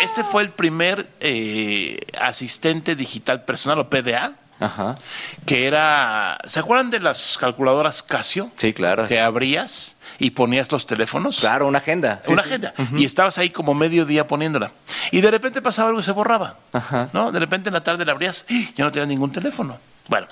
[0.00, 4.98] este fue el primer eh, asistente digital personal o PDA Ajá.
[5.46, 8.50] que era, ¿se acuerdan de las calculadoras Casio?
[8.56, 9.06] Sí, claro.
[9.06, 11.38] Que abrías y ponías los teléfonos.
[11.38, 12.20] Claro, una agenda.
[12.24, 12.48] Sí, una sí.
[12.48, 12.74] agenda.
[12.96, 14.72] Y estabas ahí como medio día poniéndola.
[15.12, 16.56] Y de repente pasaba algo y se borraba.
[16.72, 17.08] Ajá.
[17.12, 17.30] ¿No?
[17.30, 19.78] De repente en la tarde la abrías y ya no tenías ningún teléfono.
[20.08, 20.26] Bueno.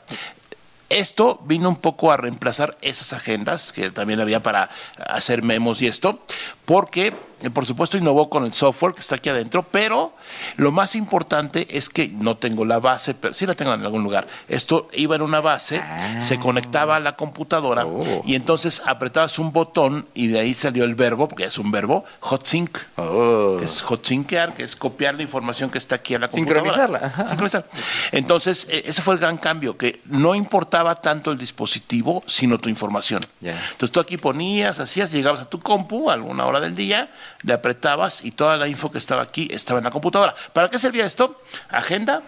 [0.88, 5.88] Esto vino un poco a reemplazar esas agendas que también había para hacer memos y
[5.88, 6.20] esto,
[6.64, 7.12] porque
[7.52, 10.14] por supuesto innovó con el software que está aquí adentro, pero
[10.56, 14.02] lo más importante es que no tengo la base, pero sí la tengo en algún
[14.02, 14.26] lugar.
[14.48, 15.82] Esto iba en una base,
[16.18, 18.22] se conectaba a la computadora Oh.
[18.24, 22.04] y entonces apretabas un botón y de ahí salió el verbo, porque es un verbo,
[22.20, 23.56] hotsync, Oh.
[23.58, 26.72] que es hotsynckear, que es copiar la información que está aquí a la computadora.
[26.72, 27.26] Sincronizarla.
[27.28, 27.66] Sincronizar.
[28.12, 32.68] Entonces, eh, ese fue el gran cambio, que no importaba tanto el dispositivo, sino tu
[32.68, 33.20] información.
[33.42, 37.10] Entonces tú aquí ponías, hacías, llegabas a tu compu a alguna hora del día,
[37.46, 40.34] le apretabas y toda la info que estaba aquí estaba en la computadora.
[40.52, 41.40] ¿Para qué servía esto?
[41.70, 42.22] Agenda,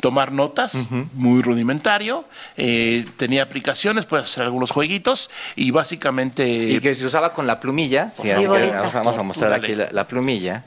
[0.00, 2.26] tomar notas, muy rudimentario,
[2.56, 6.46] eh, tenía aplicaciones, puedes hacer algunos jueguitos y básicamente...
[6.46, 8.10] Y que se usaba con la plumilla.
[8.10, 8.60] Sí, favor.
[8.60, 10.64] que vamos, a mostrar aquí la, la plumilla.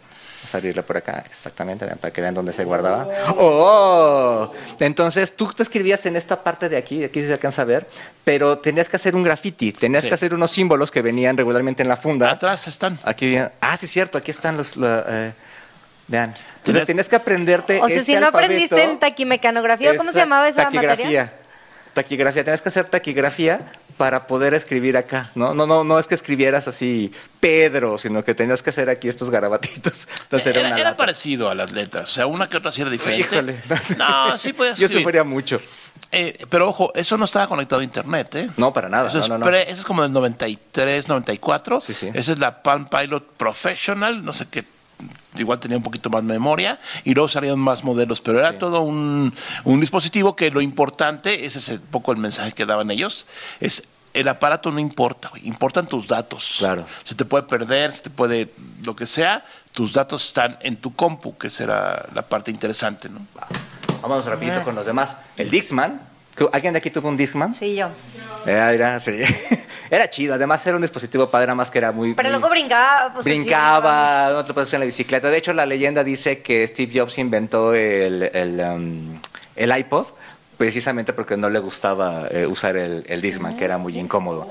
[0.48, 3.06] Vamos a abrirla por acá, exactamente, para que vean dónde se guardaba.
[3.38, 4.50] ¡Oh!
[4.80, 7.86] Entonces, tú te escribías en esta parte de aquí, aquí se alcanza a ver,
[8.24, 10.10] pero tenías que hacer un graffiti, tenías Sí.
[10.10, 12.32] que hacer unos símbolos que venían regularmente en la funda.
[12.32, 12.98] Atrás están.
[13.04, 14.78] Aquí, ah, sí, cierto, aquí están los.
[14.78, 15.34] la, eh,
[16.08, 16.34] vean.
[16.60, 17.82] Entonces, Tenías- que aprenderte.
[17.82, 18.38] O sea, este si no alfabeto.
[18.46, 20.96] aprendiste en taquimecanografía, ¿cómo se llamaba esa taquigrafía.
[20.96, 21.34] materia?
[21.94, 23.60] Taquigrafía, tenías que hacer taquigrafía
[23.98, 25.54] para poder escribir acá, ¿no?
[25.56, 29.30] No, no, no es que escribieras así Pedro, sino que tenías que hacer aquí estos
[29.32, 30.08] garabatitos.
[30.24, 32.82] Entonces era, Era, una era parecido a las letras, o sea, una que otra sí
[32.82, 33.24] era diferente.
[33.36, 33.60] Híjole,
[33.98, 35.60] No, sí podías Yo sufría mucho.
[36.12, 38.50] Eh, pero ojo, eso no estaba conectado a internet, ¿eh?
[38.58, 39.10] No, para nada.
[39.10, 39.46] Eso, no, es no, no.
[39.46, 41.82] pre- eso es como del 93, 94.
[41.82, 42.12] Sí, sí.
[42.14, 44.64] Esa es la Palm Pilot Professional, no sé qué.
[45.36, 48.58] Igual tenía un poquito más memoria y luego salieron más modelos, pero era Sí.
[48.60, 49.34] todo un,
[49.66, 53.28] un dispositivo que lo importante, ese es un poco el mensaje que daban ellos,
[53.60, 53.84] es
[54.14, 56.56] el aparato no importa, güey, importan tus datos.
[56.58, 56.86] Claro.
[57.04, 58.52] Se te puede perder, se te puede,
[58.84, 63.20] lo que sea, tus datos están en tu compu, que será la parte interesante, ¿no?
[64.02, 65.18] Vámonos rapidito con los demás.
[65.36, 66.02] El Dixman.
[66.52, 67.54] ¿Alguien de aquí tuvo un Dixman?
[67.56, 67.90] Sí, yo.
[68.46, 69.22] Era, era, sí.
[69.92, 70.36] era chido.
[70.36, 72.14] Además era un dispositivo padre, más que era muy...
[72.14, 73.14] Pero muy- luego brincaba.
[73.14, 75.30] pues, brincaba, no te lo en la bicicleta.
[75.30, 79.20] De hecho, la leyenda dice que Steve Jobs inventó el, el, um,
[79.56, 80.08] el iPod
[80.58, 84.48] precisamente porque no le gustaba eh, usar el, el Discman, que era muy incómodo.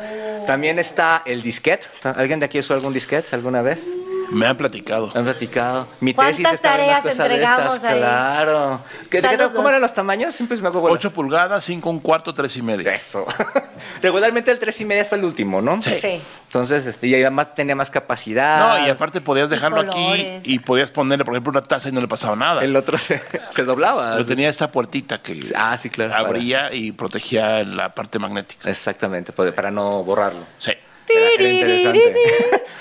[0.46, 1.86] También está el disquete.
[2.04, 3.90] ¿Alguien de aquí usó algún disquete alguna vez?
[4.30, 5.10] Me han platicado.
[5.14, 5.86] Han platicado.
[6.00, 7.98] Mi ¿Cuántas tesis estaba en una tareas cosa de entregamos estas, ahí?
[7.98, 8.80] claro.
[9.10, 9.50] ¿Qué- qué-.
[9.54, 10.34] ¿Cómo eran los tamaños?
[10.34, 10.96] Siempre me hago bolas.
[10.98, 12.90] 8 pulgadas, 5 un cuarto, 3 y medio.
[12.90, 13.26] Eso.
[14.02, 15.82] Regularmente el 3 y media fue el último, ¿no?
[15.82, 15.94] Sí.
[16.00, 16.20] Sí.
[16.46, 18.78] Entonces, este, y además tenía más capacidad.
[18.80, 22.00] No, y aparte podías dejarlo aquí y podías ponerle, por ejemplo, una taza y no
[22.00, 22.62] le pasaba nada.
[22.62, 24.12] El otro se, se doblaba.
[24.14, 28.70] Pero tenía esta puertita que Ah, sí, claro, abría y protegía la parte magnética.
[28.70, 30.40] Exactamente, para no borrarlo.
[30.58, 30.72] Sí.
[31.08, 32.14] Era, era interesante.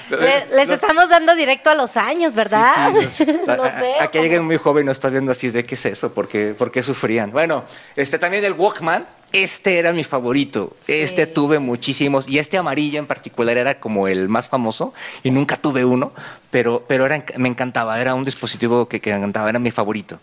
[0.09, 2.91] Le- les Los- estamos dando directo a los años, ¿verdad?
[3.01, 4.01] Sí, sí, los- Los a- a- veo.
[4.01, 6.71] Aquí alguien muy joven nos está viendo así de qué es eso, por qué, por
[6.71, 7.31] qué sufrían.
[7.31, 7.63] Bueno,
[7.95, 10.75] este también el Walkman, este era mi favorito.
[10.87, 11.31] Este Sí.
[11.33, 15.83] tuve muchísimos y este amarillo en particular era como el más famoso y nunca tuve
[15.85, 16.13] uno,
[16.51, 20.19] pero, pero era, me encantaba, era un dispositivo que, que me encantaba, era mi favorito.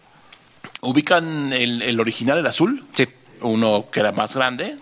[0.81, 2.85] ¿Ubican el, el original, el azul?
[2.93, 3.07] Sí.
[3.43, 4.77] Uno que era más grande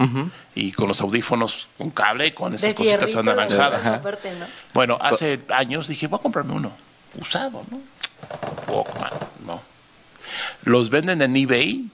[0.55, 4.01] y con los audífonos con cable y con esas De cositas anaranjadas.
[4.75, 6.73] Bueno, hace años dije, voy a comprarme uno
[7.21, 7.81] usado, ¿no?
[8.73, 9.13] Walkman,
[9.47, 9.63] no.
[10.65, 11.87] Los venden en eBay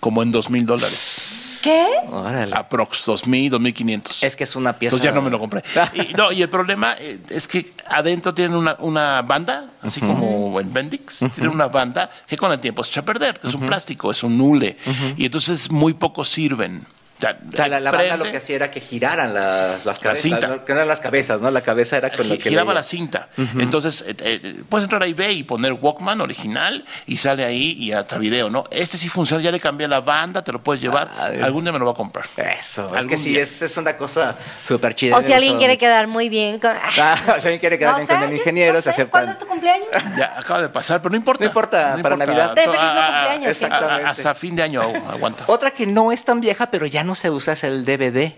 [0.00, 1.22] como en dos mil dólares.
[1.62, 1.86] ¿Qué?
[2.10, 2.52] Órale.
[2.54, 4.22] Aprox, dos mil, dos mil quinientos.
[4.22, 4.96] Es que es una pieza.
[4.96, 5.62] Entonces ya no me lo compré.
[5.94, 10.58] Y, no, y el problema eh, es que adentro tienen una, una banda, así como
[10.60, 13.66] en Bendix, tienen una banda que con el tiempo se echa a perder, es un
[13.66, 14.76] plástico, es un hule.
[15.16, 16.86] Y entonces muy pocos sirven.
[17.20, 19.98] O sea, O sea, la, la banda lo que hacía era que giraran las, las
[19.98, 20.22] cabezas.
[20.22, 20.48] cinta.
[20.48, 21.50] las- que no eran las cabezas, ¿no?
[21.50, 22.48] La cabeza era con lo gi- que.
[22.50, 22.74] giraba leía.
[22.80, 23.28] la cinta.
[23.58, 27.92] Entonces, eh, eh, puedes entrar a eBay y poner Walkman original y sale ahí y
[27.92, 28.64] hasta video, ¿no?
[28.70, 31.10] Este sí funciona, ya le cambié la banda, te lo puedes llevar.
[31.18, 31.30] Ah.
[31.42, 32.24] Algún día me lo voy a comprar.
[32.36, 35.16] Eso, es que sí, es, es una cosa súper chida.
[35.16, 36.72] O si alguien quiere quedar muy bien con...
[36.98, 39.06] Ah, o si alguien quiere quedar No bien sé, con el ingeniero, no se sé,
[39.06, 39.88] ¿Cuándo es tu cumpleaños?
[40.18, 41.40] Ya acaba de pasar, pero no importa.
[41.44, 42.54] No importa, para Navidad.
[42.54, 43.50] Te feliz no cumpleaños.
[43.50, 44.04] Exactamente.
[44.08, 45.44] Hasta fin de año aguanta.
[45.46, 48.32] Otra que no es tan vieja, pero ya no se usa es el DVD.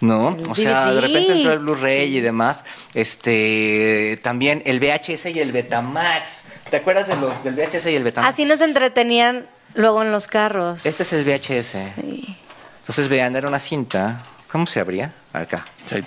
[0.00, 0.36] ¿No?
[0.38, 2.66] El o sea, de repente entró el Blu-ray y demás.
[2.92, 6.42] Este, también el VHS y el Betamax.
[6.70, 8.34] ¿Te acuerdas de los, del VHS y el Betamax?
[8.34, 10.84] Así nos entretenían luego en los carros.
[10.84, 11.94] Este es el VHS.
[12.00, 12.36] Sí.
[12.80, 14.20] Entonces, vean, era una cinta.
[14.52, 15.12] ¿Cómo se abría?
[15.32, 15.64] Acá.
[15.88, 16.02] Te-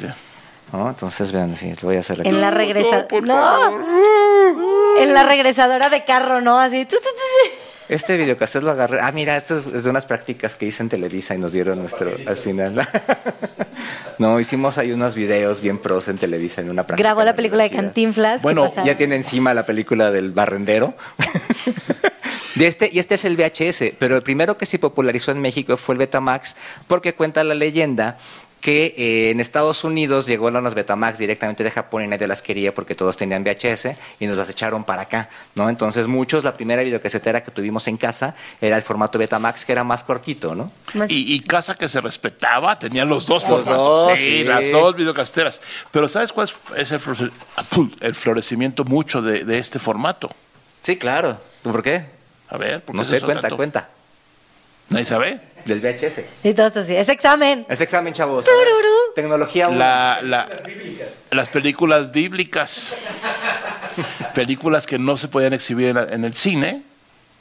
[0.71, 0.89] ¿no?
[0.89, 2.29] Entonces, vean, sí, lo voy a hacer aquí.
[2.29, 3.07] En la regresa...
[3.07, 3.85] por No.
[4.99, 6.59] En la regresadora de carro, ¿no?
[6.59, 6.85] Así...
[6.85, 7.09] tu, tu, tu.
[7.89, 8.99] Este videocassette lo agarré.
[9.01, 12.11] Ah, mira, esto es de unas prácticas que hice en Televisa y nos dieron nuestro
[12.27, 12.87] al final.
[14.19, 17.09] no, hicimos ahí unos videos bien pros en Televisa en una práctica.
[17.09, 17.71] Grabó la película de.
[17.71, 18.41] Cantinflas.
[18.41, 18.71] ¿qué Bueno?
[18.85, 20.93] Ya tiene encima la película del barrendero.
[22.55, 25.77] De este, y este es el VHS, pero el primero que se popularizó en México
[25.77, 28.17] fue el Betamax, porque cuenta la leyenda
[28.61, 32.73] que eh, en Estados Unidos llegó los Betamax directamente de Japón y nadie las quería
[32.73, 35.69] porque todos tenían VHS y nos las echaron para acá, ¿no?
[35.69, 39.83] Entonces muchos, la primera videocasetera que tuvimos en casa era el formato Betamax que era
[39.85, 40.71] más cortito, ¿no?
[41.07, 43.77] Y, y casa que se respetaba tenía los dos Los formatos.
[43.77, 44.43] dos, sí, sí.
[44.43, 45.61] las dos videocasteras.
[45.91, 47.31] Pero ¿sabes cuál es- el, flore-
[48.01, 50.29] el florecimiento mucho de, de este formato?
[50.81, 51.39] Sí, claro.
[51.63, 52.05] ¿Por qué?
[52.49, 53.89] A ver, porque No eso sé, cuenta, tanto- cuenta.
[54.89, 55.39] ¿Nadie sabe?
[55.65, 56.21] Del VHS.
[56.43, 56.95] Y todo esto así.
[56.95, 57.65] Es examen.
[57.69, 58.45] Es examen, chavos.
[58.45, 59.13] Tururú.
[59.15, 59.69] Tecnología.
[59.69, 60.47] La, la-
[61.31, 62.95] las películas bíblicas.
[64.33, 66.83] películas que no se podían exhibir en, la- en el cine.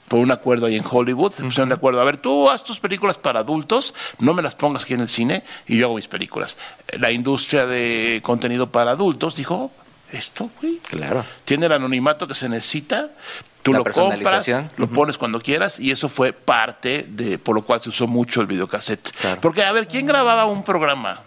[0.08, 2.00] Por un acuerdo ahí en Hollywood, se pusieron de acuerdo.
[2.00, 5.08] A ver, tú haz tus películas para adultos, no me las pongas aquí en el
[5.08, 6.56] cine y yo hago mis películas.
[6.98, 9.70] La industria de contenido para adultos dijo,
[10.10, 11.26] esto, güey, Claro.
[11.44, 13.10] tiene el anonimato que se necesita.
[13.62, 17.62] Tú La lo compras, lo pones cuando quieras y eso fue parte de por lo
[17.62, 19.10] cual se usó mucho el videocassette.
[19.20, 19.40] Claro.
[19.40, 21.22] Porque a ver, ¿quién grababa un programa?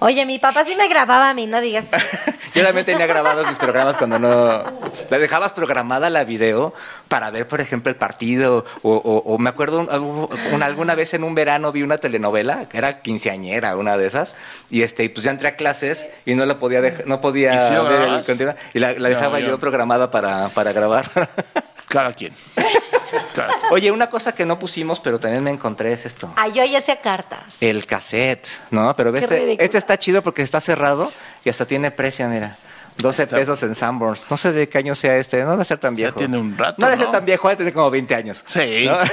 [0.00, 1.88] Oye, mi papá sí me grababa a mí, no digas.
[2.54, 4.64] Yo también tenía grabados mis programas cuando no...
[5.08, 6.74] La dejabas programada la video
[7.08, 8.64] para ver, por ejemplo, el partido.
[8.82, 12.68] O, o- o me acuerdo, un- un- alguna vez en un verano vi una telenovela,
[12.68, 14.34] que era quinceañera, una de esas.
[14.70, 17.54] Y este, y pues ya entré a clases y no la podía dej- no podía
[17.54, 18.02] ¿Y si ver
[18.48, 18.56] el.
[18.74, 21.08] Y la, dejaba yo- yo programada para, para grabar.
[21.88, 22.32] Cada quien.
[23.70, 26.32] Oye, una cosa que no pusimos, pero también me encontré es esto.
[26.36, 27.56] Ah, yo ya hacía cartas.
[27.60, 28.94] El cassette, ¿no?
[28.96, 31.12] Pero este, este está chido porque está cerrado
[31.44, 32.56] y hasta tiene precio, mira.
[32.98, 34.22] 12 pesos en Sanborns.
[34.30, 36.16] No sé de qué año sea este, no debe ser tan viejo.
[36.18, 37.12] tiene un rato, No debe ser ¿no?
[37.12, 38.44] tan viejo, debe tener como 20 años.
[38.48, 38.84] Sí.
[38.86, 38.98] ¿no?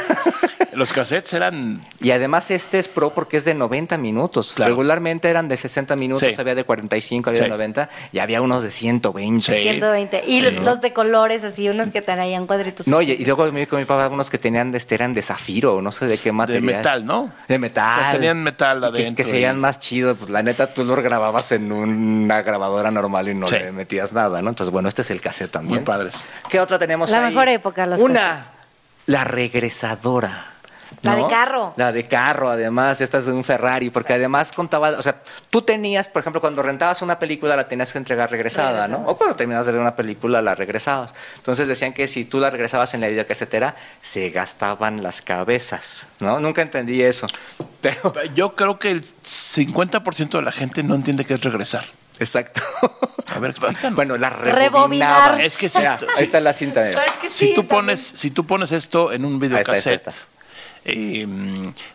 [0.73, 1.83] Los cassettes eran.
[1.99, 4.53] y además este es pro porque es de 90 minutos.
[4.53, 4.73] Claro.
[4.73, 6.35] Regularmente eran de 60 minutos, Sí.
[6.39, 7.49] había de 45, había de Sí.
[7.49, 9.55] 90 y había unos de 120.
[9.55, 9.61] Sí.
[9.63, 10.23] 120.
[10.27, 10.51] Y Sí.
[10.51, 12.85] los de colores, así, unos que traían cuadritos.
[12.87, 15.23] No, y, y luego me con mi papá unos que tenían de, este, eran de
[15.23, 16.63] zafiro, no sé de qué De material.
[16.63, 17.31] metal, ¿no?
[17.47, 18.11] De metal.
[18.11, 20.17] Que tenían metal que- adentro Que, se veían y- más chidos.
[20.19, 23.55] Pues la neta, tú lo grababas en una grabadora normal y no Sí.
[23.67, 24.49] Le metías nada, ¿no?
[24.49, 25.75] Entonces, bueno, este es el cassette también.
[25.79, 26.25] Muy padres.
[26.49, 27.33] ¿Qué otra tenemos La ahí?
[27.33, 28.49] mejor época, los Una, cassettes.
[29.07, 30.45] la regresadora.
[31.01, 31.25] La ¿no?
[31.25, 31.73] de carro.
[31.75, 35.61] La de carro, además, esta es de un Ferrari, porque además contaba, o sea, tú
[35.61, 39.03] tenías, por ejemplo, cuando rentabas una película la tenías que entregar regresada, ¿no?
[39.05, 41.13] O cuando terminabas de ver una película la regresabas.
[41.35, 46.39] Entonces decían que si tú la regresabas en la videocasetera, se gastaban las cabezas, ¿no?
[46.39, 47.27] Nunca entendí eso.
[47.81, 51.83] Pero, Yo creo que el 50% de la gente no entiende qué es regresar.
[52.19, 52.61] Exacto.
[53.27, 53.95] A ver, explícanos.
[53.95, 54.57] Bueno, la Rebobinar.
[54.57, 55.41] rebobinaban.
[55.41, 55.69] Es que.
[55.75, 56.89] Mira, ahí está la cinta.
[56.89, 57.67] es que si sí, tú también.
[57.67, 60.09] pones si tú pones esto en un videocassette
[60.89, 61.27] eh,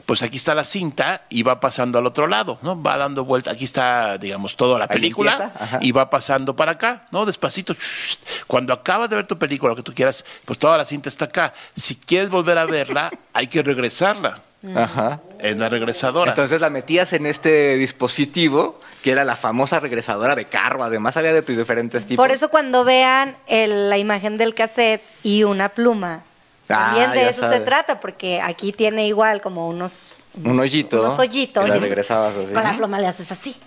[0.05, 3.51] pues aquí está la cinta y va pasando al otro lado no va dando vuelta
[3.51, 7.75] aquí está digamos toda la película y va pasando para acá no despacito
[8.47, 11.25] cuando acabas de ver tu película lo que tú quieras pues toda la cinta está
[11.25, 14.41] acá si quieres volver a verla hay que regresarla
[14.77, 15.21] Ajá.
[15.41, 20.45] en la regresadora Entonces la metías en este dispositivo, que era la famosa regresadora de
[20.45, 20.85] carro.
[20.85, 22.23] Además había de diferentes tipos.
[22.25, 26.23] Por eso cuando vean el- la imagen del cassette y una pluma,
[26.69, 27.59] Ah, también de eso sabe.
[27.59, 31.03] se trata, porque aquí tiene igual como unos Un hoyito.
[31.03, 31.65] Unos hoyitos.
[31.65, 32.55] Y la entonces regresabas así.
[32.55, 33.57] Con la pluma le haces así.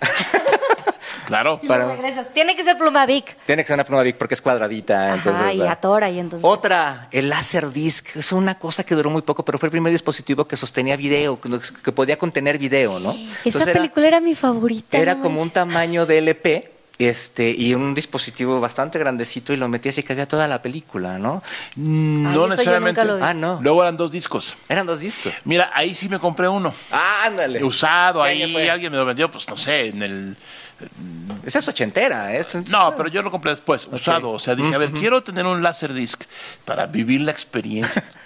[1.26, 1.58] Claro.
[1.62, 2.32] y Para- regresas.
[2.32, 3.36] Tiene que ser pluma Vic.
[3.46, 5.14] Tiene que ser una pluma Vic porque es cuadradita.
[5.14, 5.72] entonces, Ajá, y ah.
[5.72, 6.48] atora y entonces.
[6.48, 8.16] Otra, el Laserdisc.
[8.16, 11.38] Es una cosa que duró muy poco, pero fue el primer dispositivo que sostenía video,
[11.40, 13.12] que, podía contener video, ¿no?
[13.12, 14.96] Esa Entonces película era mi favorita.
[14.98, 16.75] Era no como un tamaño de LP.
[16.98, 21.42] Este, y un dispositivo bastante grandecito y lo metías y cabía toda la película, ¿no?
[21.44, 23.02] Ay, eso No yo necesariamente.
[23.02, 23.22] nunca lo vi.
[23.22, 23.58] Ah, no.
[23.60, 24.56] Luego eran dos discos.
[24.66, 25.32] Eran dos discos.
[25.44, 26.72] Mira, ahí sí me compré uno.
[26.90, 27.62] Ah, ándale.
[27.62, 28.70] Usado, ¿Qué ahí fue?
[28.70, 30.36] alguien me lo vendió, pues no sé, en el...
[31.44, 32.38] Esa es ochentera, ¿eh?
[32.38, 34.30] Esto- No, pero yo lo compré después, usado.
[34.30, 36.24] O sea, dije, a ver, quiero tener un Laserdisc
[36.64, 38.04] para vivir la experiencia.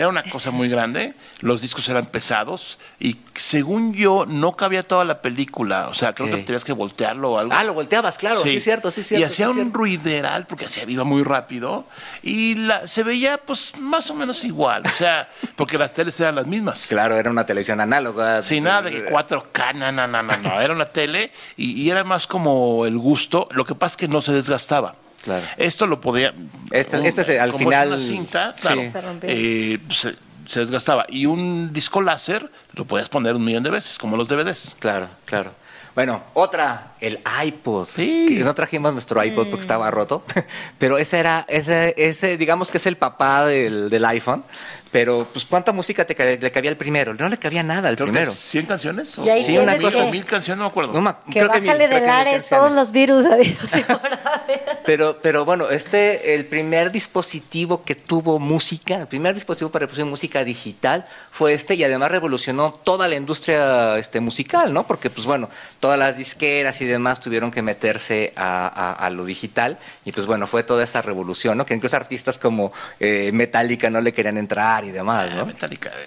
[0.00, 5.04] Era una cosa muy grande, los discos eran pesados y según yo no cabía toda
[5.04, 5.88] la película.
[5.88, 7.52] O sea, creo que tenías que voltearlo o algo.
[7.54, 8.42] Ah, lo volteabas, claro.
[8.42, 9.20] Sí, es cierto, sí, cierto.
[9.20, 9.78] Y hacía sí, un cierto.
[9.78, 11.84] ruideral porque hacía iba muy rápido
[12.22, 14.84] y la, se veía pues más o menos igual.
[14.86, 16.86] O sea, porque las teles eran las mismas.
[16.88, 18.42] Claro, era una televisión análoga.
[18.42, 20.60] Sin nada de que 4K, no, no, no, no, no.
[20.62, 23.48] Era una tele y, y era más como el gusto.
[23.50, 24.94] Lo que pasa es que no se desgastaba.
[25.22, 25.46] Claro.
[25.56, 26.32] Esto lo podía.
[26.70, 28.82] Este- un- este al como final- Es una cinta, claro.
[28.90, 29.30] Se rompía.
[29.32, 30.14] eh, se,
[30.46, 31.04] se desgastaba.
[31.08, 34.76] Y un disco láser lo podías poner un millón de veces, como los DVDs.
[34.78, 35.52] Claro, claro.
[35.94, 37.84] Bueno, otra, el iPod.
[37.86, 38.26] Sí.
[38.28, 40.24] Que no trajimos nuestro iPod porque estaba roto,
[40.78, 44.44] pero ese era, ese, ese digamos que es el papá del, del iPhone.
[44.92, 47.14] Pero, pues, ¿cuánta música te, ca- le cabía al primero?
[47.14, 48.32] No le cabía nada al Creo primero.
[48.32, 49.16] 100 canciones.
[49.18, 50.92] O, Sí, una cosa mil canciones, no me acuerdo.
[50.92, 52.48] No me- Que creo que mil, bájale creo de que mil Lares canciones.
[52.48, 53.24] todos los virus.
[54.84, 60.06] Pero, pero bueno, este, el primer dispositivo que tuvo música, el primer dispositivo para reproducir
[60.06, 64.86] música digital fue este y además revolucionó toda la industria este, musical, ¿no?
[64.86, 69.24] Porque, pues bueno, todas las disqueras y demás tuvieron que meterse a, a- a lo
[69.24, 71.66] digital y pues bueno, fue toda esta revolución, ¿no?
[71.66, 75.46] Que incluso artistas como eh, Metallica no le querían entrar y demás, Ah, ¿no?
[75.46, 75.90] Metallica.
[75.90, 76.06] Eh,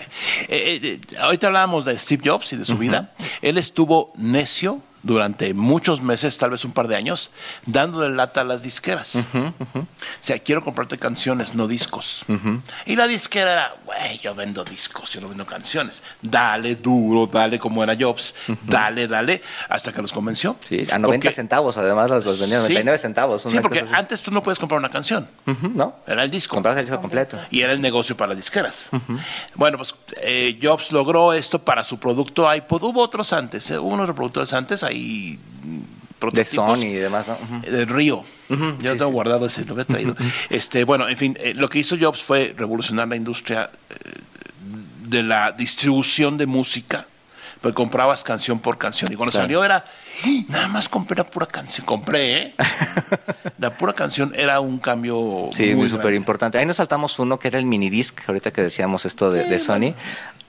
[0.49, 3.13] eh, eh, ahorita hablábamos de Steve Jobs y de su vida.
[3.41, 7.31] Él estuvo necio durante muchos meses, tal vez un par de años,
[7.65, 9.15] dándole lata a las disqueras.
[9.15, 9.85] O
[10.21, 12.25] sea, quiero comprarte canciones, no discos.
[12.85, 16.01] Y la disquera era, güey, yo vendo discos, yo no vendo canciones.
[16.21, 18.33] Dale duro, dale como era Jobs,
[18.65, 20.55] dale, dale, hasta que los convenció.
[20.67, 22.69] Sí, a 90 Porque- centavos además los, los vendían, Sí.
[22.73, 23.41] 99 centavos.
[23.43, 25.27] Sí, porque antes tú no puedes comprar una canción.
[25.75, 25.97] ¿No?
[26.07, 26.55] Era el disco.
[26.55, 27.37] Comprabas el disco completo.
[27.51, 28.89] Y era el negocio para las disqueras.
[29.55, 32.83] Bueno, pues eh, Jobs logró esto para su producto iPod.
[32.83, 35.79] Hubo otros antes, eh, hubo unos reproductores antes, ahí mm,
[36.31, 36.45] De.
[36.45, 37.37] Sony y demás, ¿no?
[37.61, 38.23] Del Río.
[38.49, 39.11] Yo sí, tengo sí.
[39.11, 40.15] guardado ese, lo había traído.
[40.49, 43.95] este, bueno, en fin, eh, lo que hizo Jobs fue revolucionar la industria eh,
[45.07, 47.07] de la distribución de música.
[47.61, 49.09] Pues comprabas canción por canción.
[49.11, 49.45] Y cuando Claro.
[49.45, 49.85] salió era,
[50.25, 50.27] "¡Ah!
[50.49, 51.85] nada más compré la pura canción.
[51.85, 52.53] Compré, ¿eh?
[53.57, 56.57] la pura canción era un cambio Sí, muy súper importante.
[56.57, 59.93] Ahí nos saltamos uno que era el minidisc, ahorita que decíamos esto de, de Sony.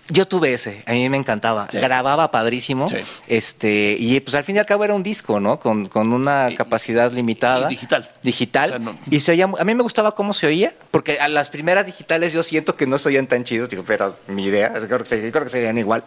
[0.08, 1.66] Yo tuve ese, a mí me encantaba.
[1.70, 1.78] Sí.
[1.78, 2.88] Grababa padrísimo.
[2.90, 2.96] Sí.
[3.26, 5.58] Este, y pues al fin y al cabo era un disco, ¿no?
[5.58, 7.68] Con, con una Y- capacidad limitada.
[7.68, 8.10] y digital.
[8.22, 8.64] Digital.
[8.66, 11.28] O sea, no- Y se oía, a mí me gustaba cómo se oía, porque a
[11.28, 14.72] las primeras digitales yo siento que no se oían tan chidos, digo, pero mi idea,
[14.74, 16.04] creo que se, creo que se oían igual.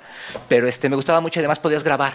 [0.48, 2.14] Pero este, me gustaba mucho y además podías grabar.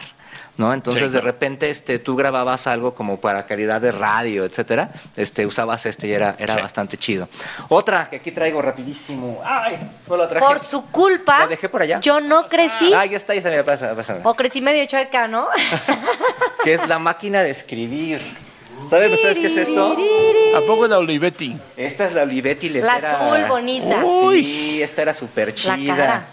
[0.58, 0.74] ¿No?
[0.74, 5.46] Entonces Sí, de repente este, tú grababas algo como para calidad de radio, etcétera, este,
[5.46, 6.60] usabas este y era, era Sí.
[6.60, 7.26] bastante chido.
[7.70, 9.40] Otra que aquí traigo rapidísimo.
[9.44, 10.44] Ay, no la traje.
[10.44, 12.00] Por su culpa, La dejé por allá.
[12.00, 12.92] yo no crecí.
[12.94, 13.94] Ah, ya está, ya se me pasa.
[14.24, 15.48] O crecí medio chueca, ¿no?
[16.64, 18.20] Que es la máquina de escribir.
[18.88, 19.96] ¿Saben ustedes qué es esto?
[20.56, 21.56] ¿A poco es la Olivetti?
[21.76, 23.26] Esta es la Olivetti La letera.
[23.26, 24.02] azul bonita.
[24.32, 25.96] Sí, esta era súper La chida.
[25.96, 26.24] cara.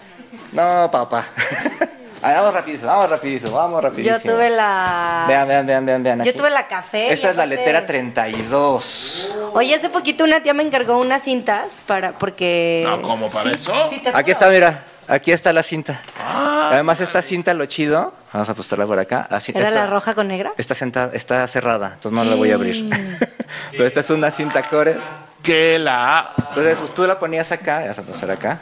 [0.52, 1.26] No, papá.
[2.22, 4.18] Ah, vamos rapidísimo, vamos rapidísimo, vamos rapidísimo.
[4.18, 5.26] Yo tuve la.
[5.28, 6.24] Vean, vean, vean, vean, vean.
[6.24, 7.14] Yo tuve la café.
[7.14, 9.36] Esta es la letera 32.
[9.54, 12.84] Oye, hace poquito una tía me encargó unas cintas para porque.
[12.86, 13.74] No, ¿cómo para eso?
[13.90, 14.84] sí, te Aquí está, mira.
[15.08, 16.02] Aquí está la cinta.
[16.20, 18.14] Ah, Además, esta cinta, lo chido.
[18.32, 19.28] Vamos a apostarla por acá.
[19.40, 20.54] Cinta ¿Era la roja con negra?
[20.56, 22.84] Está, senta- está cerrada, entonces no la voy a abrir.
[22.84, 22.90] Mm.
[23.72, 24.98] Pero esta es una cinta core.
[25.42, 26.32] que la...
[26.38, 28.60] Entonces pues, tú la ponías acá, vas a pasar acá.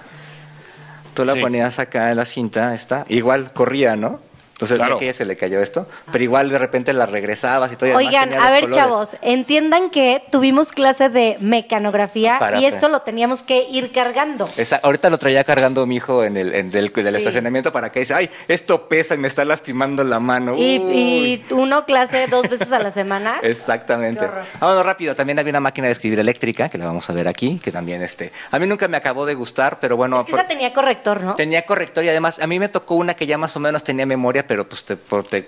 [1.18, 1.42] Tú la Sí.
[1.42, 3.04] ponías acá en la cinta, esta.
[3.10, 4.20] Igual corría, ¿no?
[4.58, 4.96] Entonces Claro.
[4.96, 7.90] ve que ya se le cayó esto, pero igual de repente la regresabas y todo.
[7.90, 8.76] y Oigan, tenía a ver, colores.
[8.76, 14.50] chavos, entiendan que tuvimos clase de mecanografía y esto lo teníamos que ir cargando.
[14.58, 17.18] Esa- ahorita lo traía cargando mi hijo en el, en del, del Sí.
[17.18, 20.56] estacionamiento para que dice, ay, esto pesa y me está lastimando la mano.
[20.58, 20.96] Y, Uy.
[20.98, 23.36] y uno clase dos veces a la semana.
[23.44, 24.28] Exactamente.
[24.60, 25.16] Vámonos rápido.
[25.16, 28.02] También había una máquina de escribir eléctrica, que la vamos a ver aquí, que también
[28.02, 28.32] este.
[28.50, 30.20] A mí nunca me acabó de gustar, pero bueno.
[30.22, 31.36] Es que por- esa tenía corrector, ¿no?
[31.36, 34.06] Tenía corrector y además a mí me tocó una que ya más o menos tenía
[34.08, 34.98] memoria, pero pues te,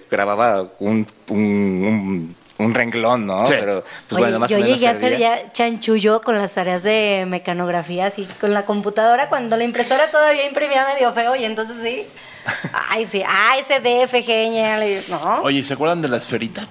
[0.10, 3.45] grababa un, un, un- un renglón, ¿no?
[3.47, 3.54] Sí.
[3.58, 6.52] Pero pues Oye, bueno, más yo o menos llegué a hacer ya chanchullo con las
[6.52, 11.45] tareas de mecanografía, así con la computadora, cuando la impresora todavía imprimía medio feo, y
[11.45, 12.04] entonces sí.
[12.89, 14.84] Ay, sí, ASDF, genial.
[15.10, 15.41] ¿No?
[15.43, 16.68] Oye, ¿se acuerdan de la esferita?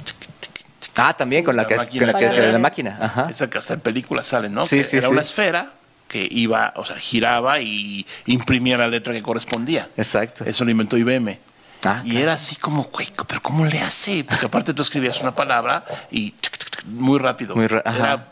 [0.96, 2.98] Ah, también con la, La que, máquina con la, que- que- de la máquina.
[3.00, 3.28] Ajá.
[3.30, 4.66] Esa que hasta en películas sale, ¿no?
[4.66, 5.12] Sí, Que sí, Era sí.
[5.12, 5.70] una esfera
[6.08, 9.88] que iba, o sea, giraba y imprimía la letra que correspondía.
[9.96, 10.44] Exacto.
[10.44, 11.38] Eso lo inventó IBM.
[11.84, 14.24] Ah, y era así como, güey, pero ¿cómo le hace?
[14.24, 16.34] Porque aparte tú escribías una palabra y
[16.86, 17.54] muy rápido.
[17.54, 17.98] Muy ra- ajá.
[17.98, 18.26] Era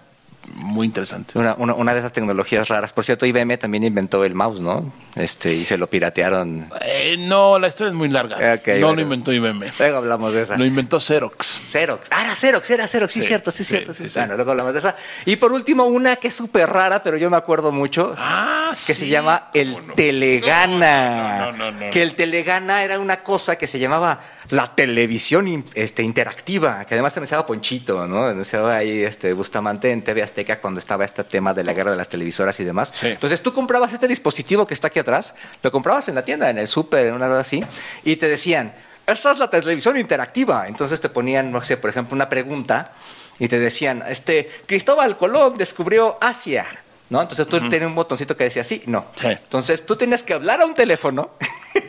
[0.54, 1.38] muy interesante.
[1.38, 2.92] Una, una, una de esas tecnologías raras.
[2.92, 4.92] Por cierto, IBM también inventó el mouse, ¿no?
[5.14, 6.70] Este, y se lo piratearon.
[6.80, 8.36] Eh, no, la historia es muy larga.
[8.38, 8.94] No bueno.
[8.94, 9.72] lo inventó IBM.
[9.78, 10.56] Luego hablamos de esa.
[10.56, 11.60] Lo inventó Xerox.
[11.70, 12.08] Xerox.
[12.10, 13.94] Ah, era Xerox, era Xerox, sí, Sí, cierto, sí, sí, cierto.
[13.94, 14.04] Sí.
[14.14, 14.96] Bueno, luego hablamos de esa.
[15.24, 18.94] Y por último, una que es súper rara, pero yo me acuerdo mucho, Ah, que
[18.94, 19.94] se llama el ¿Cómo no?
[19.94, 21.38] Telegana.
[21.46, 24.20] No, no, no, no, que el Telegana era una cosa que se llamaba
[24.50, 28.24] la televisión este, interactiva, que además se anunciaba Ponchito, ¿no?
[28.24, 31.96] Anunciaba ahí este, Bustamante en TV Azteca cuando estaba este tema de la guerra de
[31.96, 32.92] las televisoras y demás.
[32.94, 33.08] Sí.
[33.08, 36.58] Entonces tú comprabas este dispositivo que está aquí atrás, lo comprabas en la tienda, en
[36.58, 37.64] el súper, en una cosa así,
[38.04, 38.72] y te decían,
[39.06, 40.66] esta es la televisión interactiva.
[40.68, 42.92] Entonces te ponían, no sé, por ejemplo, una pregunta
[43.38, 46.66] y te decían, este, Cristóbal Colón descubrió Asia.
[47.08, 47.22] ¿No?
[47.22, 49.06] Entonces tú tenías un botoncito que decía sí, no.
[49.14, 49.28] Sí.
[49.28, 51.30] Entonces tú tenías que hablar a un teléfono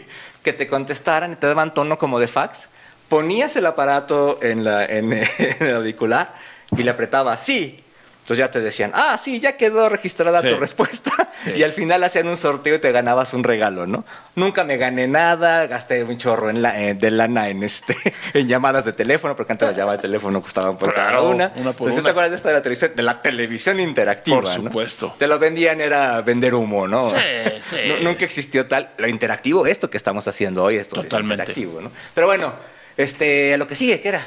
[0.47, 2.69] que te contestaran y te daban tono como de fax,
[3.09, 6.33] ponías el aparato en, en el auricular
[6.71, 7.83] y le apretabas sí.
[8.27, 10.49] Entonces ya te decían, ah, sí, ya quedó registrada Sí.
[10.49, 11.11] tu respuesta.
[11.45, 11.51] Sí.
[11.55, 14.03] Y al final hacían un sorteo y te ganabas un regalo, ¿no?
[14.35, 17.95] Nunca me gané nada, gasté un chorro en la, eh, de lana en, este,
[18.33, 21.51] en llamadas de teléfono, porque antes las llamadas de teléfono costaban por cada una.
[21.55, 22.03] una por Entonces, una.
[22.05, 22.91] ¿te acuerdas de esta de la televisión?
[22.95, 24.53] De la televisión interactiva, Por ¿no?
[24.55, 25.15] supuesto.
[25.17, 27.11] Te lo vendían, era vender humo, ¿no?
[27.11, 27.15] Sí,
[27.69, 27.75] sí.
[27.87, 28.89] Nu- Nunca existió tal.
[28.97, 31.43] Lo interactivo, esto que estamos haciendo hoy, esto sí es Totalmente.
[31.43, 31.91] interactivo, ¿no?
[32.15, 32.51] Pero bueno,
[32.97, 34.25] este, lo que sigue, ¿qué era?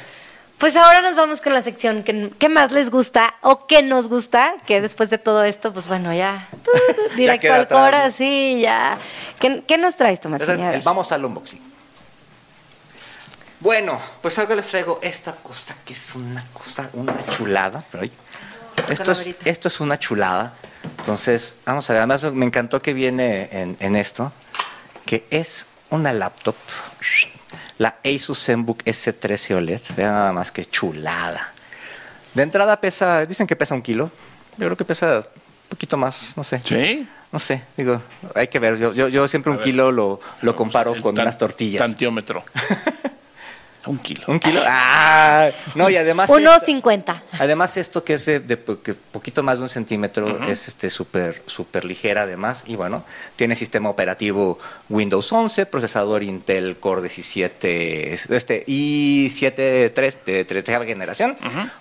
[0.61, 4.07] Pues ahora nos vamos con la sección que, que más les gusta o que nos
[4.07, 6.47] gusta, que después de todo esto, pues bueno, ya
[7.17, 8.99] directo al cora, sí, ya.
[9.39, 10.39] ¿Qué, qué nos traes, Tomás?
[10.39, 11.59] Entonces, vamos al unboxing.
[13.59, 17.83] Bueno, pues algo les traigo esta cosa que es una cosa, una chulada.
[17.89, 18.07] Pero,
[18.87, 20.53] esto, es, esto es una chulada.
[20.99, 24.31] Entonces, vamos a ver, además me, me encantó que viene en, en esto,
[25.07, 26.55] que es una laptop,
[27.81, 29.81] la Asus ZenBook S13 OLED.
[29.97, 31.51] Vean nada más que chulada.
[32.35, 34.11] De entrada pesa, dicen que pesa un kilo.
[34.57, 35.25] Yo creo que pesa un
[35.69, 36.61] poquito más, no sé.
[36.63, 37.07] ¿Sí?
[37.31, 37.99] No sé, digo,
[38.35, 38.77] hay que ver.
[38.77, 39.65] Yo, yo, yo siempre un ver.
[39.65, 41.81] kilo lo, lo comparo El con tan- unas tortillas.
[41.81, 42.43] Tantiómetro.
[43.85, 44.21] Un kilo.
[44.27, 44.61] ¿Un kilo?
[44.65, 45.49] ¡Ah!
[45.75, 46.29] No, y además.
[46.33, 47.23] Uno esto- cincuenta.
[47.39, 50.89] Además, esto que es de, de po- que poquito más de un centímetro es este
[50.89, 52.63] súper súper ligera, además.
[52.67, 53.03] Y bueno,
[53.35, 54.59] tiene sistema operativo
[54.89, 61.35] Windows 11, procesador Intel Core 17, es- este, i7 3 de tercera generación,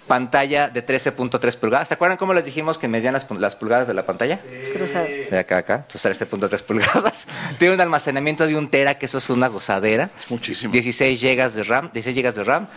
[0.07, 1.89] pantalla de 13.3 pulgadas.
[1.89, 4.39] ¿Se acuerdan cómo les dijimos que medían las, las pulgadas de la pantalla?
[4.73, 5.07] Cruzado.
[5.07, 7.29] de acá a acá, entonces 13.3 pulgadas.
[7.59, 10.11] Tiene un almacenamiento de un tera, que eso es una gozadera.
[10.29, 10.73] muchísimo.
[10.73, 12.69] 16 gigas de RAM, 16 gigas de RAM.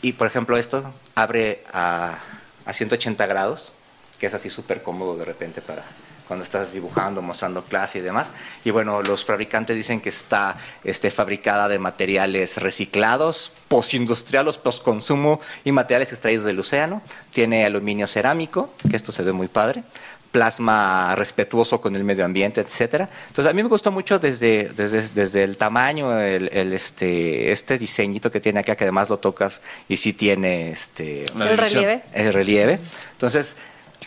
[0.00, 2.18] Y por ejemplo, esto abre a,
[2.64, 3.72] a 180 grados,
[4.18, 5.84] que es así súper cómodo de repente para
[6.32, 8.30] cuando estás dibujando, mostrando clase y demás.
[8.64, 15.72] Y bueno, los fabricantes dicen que está este, fabricada de materiales reciclados, postindustriales, postconsumo y
[15.72, 17.02] materiales extraídos del océano.
[17.34, 19.84] Tiene aluminio cerámico, que esto se ve muy padre
[20.32, 23.08] plasma respetuoso con el medio ambiente, etcétera.
[23.28, 27.78] Entonces a mí me gustó mucho desde, desde, desde el tamaño, el, el, este, este
[27.78, 32.02] diseñito que tiene acá, que además lo tocas y sí tiene este El relieve.
[32.14, 32.80] el relieve.
[33.12, 33.56] Entonces,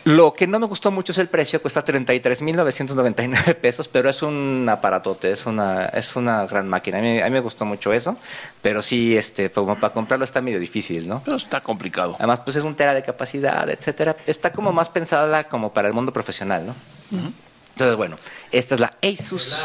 [0.06, 4.68] lo que no me gustó mucho es el precio, cuesta 33.999 pesos, pero es un
[4.70, 7.00] aparatote, es una, es una gran máquina.
[7.00, 8.16] A mí, a mí me gustó mucho eso,
[8.62, 11.24] pero sí, este, como para comprarlo está medio difícil, ¿no?
[11.26, 12.16] Pero está complicado.
[12.20, 14.16] Además, pues es un tera de capacidad, etcétera.
[14.28, 16.76] Está como más pensada como para el mundo profesional, ¿no?
[17.72, 18.18] Entonces, bueno,
[18.52, 19.56] esta es la Asus.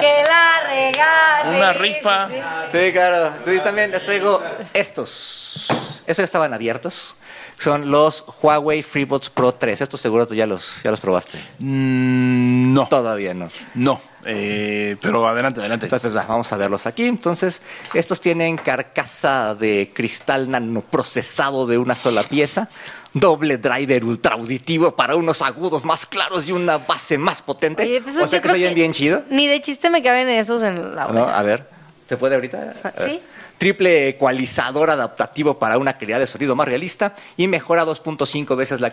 [0.00, 1.56] Que la regale.
[1.56, 2.28] Una rifa.
[2.72, 3.28] Sí, claro.
[3.28, 4.42] Entonces también les traigo
[4.74, 5.85] estos.
[6.06, 7.16] Estos ya estaban abiertos.
[7.58, 9.80] Son los Huawei FreeBuds Pro 3.
[9.80, 11.38] Estos seguro tú ya los, ya los probaste.
[11.58, 12.86] Mm, no.
[12.88, 13.48] Todavía no.
[13.74, 14.00] No.
[14.24, 15.86] Eh, pero adelante, adelante.
[15.86, 17.04] Entonces, va, vamos a verlos aquí.
[17.06, 17.62] Entonces,
[17.94, 22.68] estos tienen carcasa de cristal nanoprocesado de una sola pieza,
[23.12, 27.84] doble driver ultra auditivo para unos agudos más claros y una base más potente.
[27.84, 29.22] Oye, pues o yo sea que creo se oyen bien chido.
[29.30, 31.22] Ni de chiste me caben esos en la ¿No?
[31.22, 31.38] oreja.
[31.38, 31.68] A ver,
[32.08, 32.74] ¿te puede ahorita?
[32.98, 33.20] Sí.
[33.58, 38.92] Triple ecualizador adaptativo para una calidad de sonido más realista y mejora 2.5 veces la,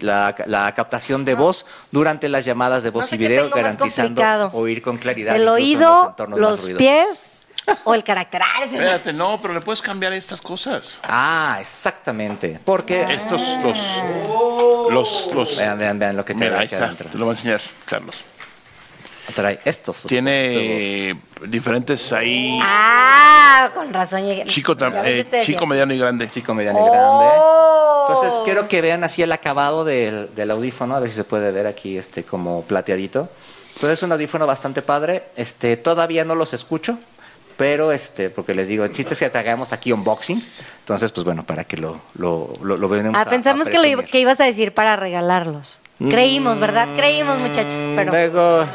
[0.00, 4.22] la, la captación de voz durante las llamadas de voz No sé y video, garantizando
[4.52, 5.34] oír con claridad.
[5.34, 7.46] El en oído, los, pies
[7.84, 8.42] o el carácter.
[8.62, 11.00] Espérate, no, pero le puedes cambiar estas cosas.
[11.02, 12.60] Ah, exactamente.
[12.64, 13.02] Porque.
[13.10, 13.78] Estos, los.
[14.90, 15.34] Los.
[15.34, 16.86] los Vean, vean, vean lo que te Mira, ahí aquí está.
[16.86, 17.08] adentro.
[17.08, 18.16] Te lo voy a enseñar, Carlos.
[19.34, 20.02] Trae estos.
[20.04, 21.16] Tiene
[21.46, 22.58] diferentes ahí.
[22.62, 24.24] Ah, con razón.
[24.26, 24.44] llegué.
[24.44, 26.28] Chico, tam- eh, chico, mediano y grande.
[26.28, 26.90] Chico, mediano y Oh.
[26.92, 27.34] grande.
[28.06, 31.50] Entonces quiero que vean así el acabado del, del audífono, a ver si se puede
[31.52, 33.30] ver aquí este como plateadito.
[33.74, 35.24] Entonces es un audífono bastante padre.
[35.36, 36.98] Este, todavía no los escucho,
[37.56, 40.44] pero este, porque les digo, el chiste es que te hagamos aquí unboxing.
[40.80, 43.16] Entonces, pues bueno, para que lo, lo, lo, lo vean.
[43.16, 45.80] Ah, pensamos que, lo iba- que ibas a decir para regalarlos.
[45.98, 46.88] Creímos, ¿verdad?
[46.96, 47.74] Creímos, muchachos.
[47.94, 48.66] Pero Luego,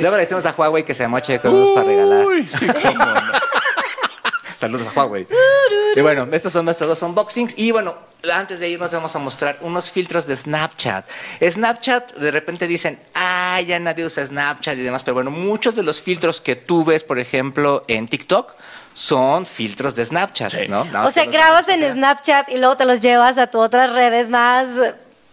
[0.00, 2.26] luego le decimos a Huawei que se moche con unos para regalar.
[2.26, 3.14] Uy, sí, cómo no.
[4.58, 5.26] Saludos a Huawei.
[5.94, 7.54] Y bueno, estos son nuestros dos unboxings.
[7.58, 7.94] Y bueno,
[8.32, 11.06] antes de irnos vamos a mostrar unos filtros de Snapchat.
[11.48, 15.02] Snapchat, de repente dicen, ah, ya nadie usa Snapchat y demás.
[15.04, 18.54] Pero bueno, muchos de los filtros que tú ves, por ejemplo, en TikTok,
[18.94, 20.68] son filtros de Snapchat, Sí.
[20.68, 20.84] ¿no?
[21.04, 21.92] O sea, grabas en.
[21.92, 24.66] Snapchat y luego te los llevas a tus otras redes más.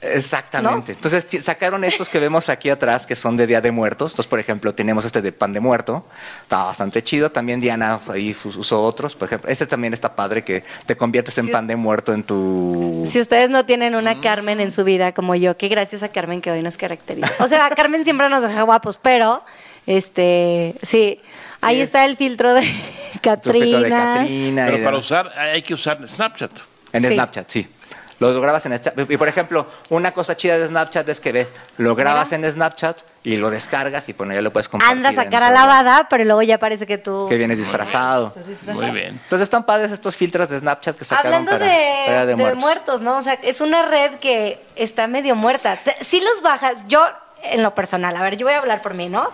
[0.01, 0.91] Exactamente.
[0.91, 4.11] Entonces sacaron estos que vemos aquí atrás, que son de Día de Muertos.
[4.11, 6.05] Entonces, por ejemplo, tenemos este de pan de muerto.
[6.43, 7.31] Está bastante chido.
[7.31, 9.15] También Diana ahí usó otros.
[9.15, 12.23] Por ejemplo, este también está padre que te conviertes en Si pan de muerto en
[12.23, 13.03] tu...
[13.05, 13.97] Si ustedes no tienen Mm.
[13.97, 17.31] una Carmen en su vida como yo, que gracias a Carmen que hoy nos caracteriza.
[17.39, 19.43] O sea, Carmen siempre nos deja guapos, pero
[19.87, 21.19] este, sí,
[21.61, 21.87] ahí es.
[21.87, 22.61] está el filtro de
[23.21, 23.79] Catrina.
[23.79, 24.67] de Catrina.
[24.67, 26.51] y Pero para usar, hay que usar Snapchat.
[26.93, 27.13] En Sí.
[27.13, 27.67] Snapchat, sí.
[28.19, 29.11] Lo grabas en Snapchat.
[29.11, 31.47] Y por ejemplo, una cosa chida de Snapchat es que ve,
[31.77, 32.47] lo grabas Mira.
[32.47, 34.95] en Snapchat y lo descargas y bueno, ya lo puedes compartir.
[34.97, 35.55] Andas a cara todo.
[35.55, 37.25] lavada, pero luego ya parece que tú.
[37.27, 38.33] Que vienes disfrazado.
[38.67, 39.19] Muy bien.
[39.23, 42.61] Entonces están padres estos filtros de Snapchat que sacaron Hablando para, de, para de muertos.
[42.61, 43.01] muertos.
[43.01, 43.17] ¿no?
[43.17, 45.77] O sea, es una red que está medio muerta.
[46.01, 47.05] Si los bajas, yo
[47.43, 49.29] en lo personal, a ver, yo voy a hablar por mí, ¿no?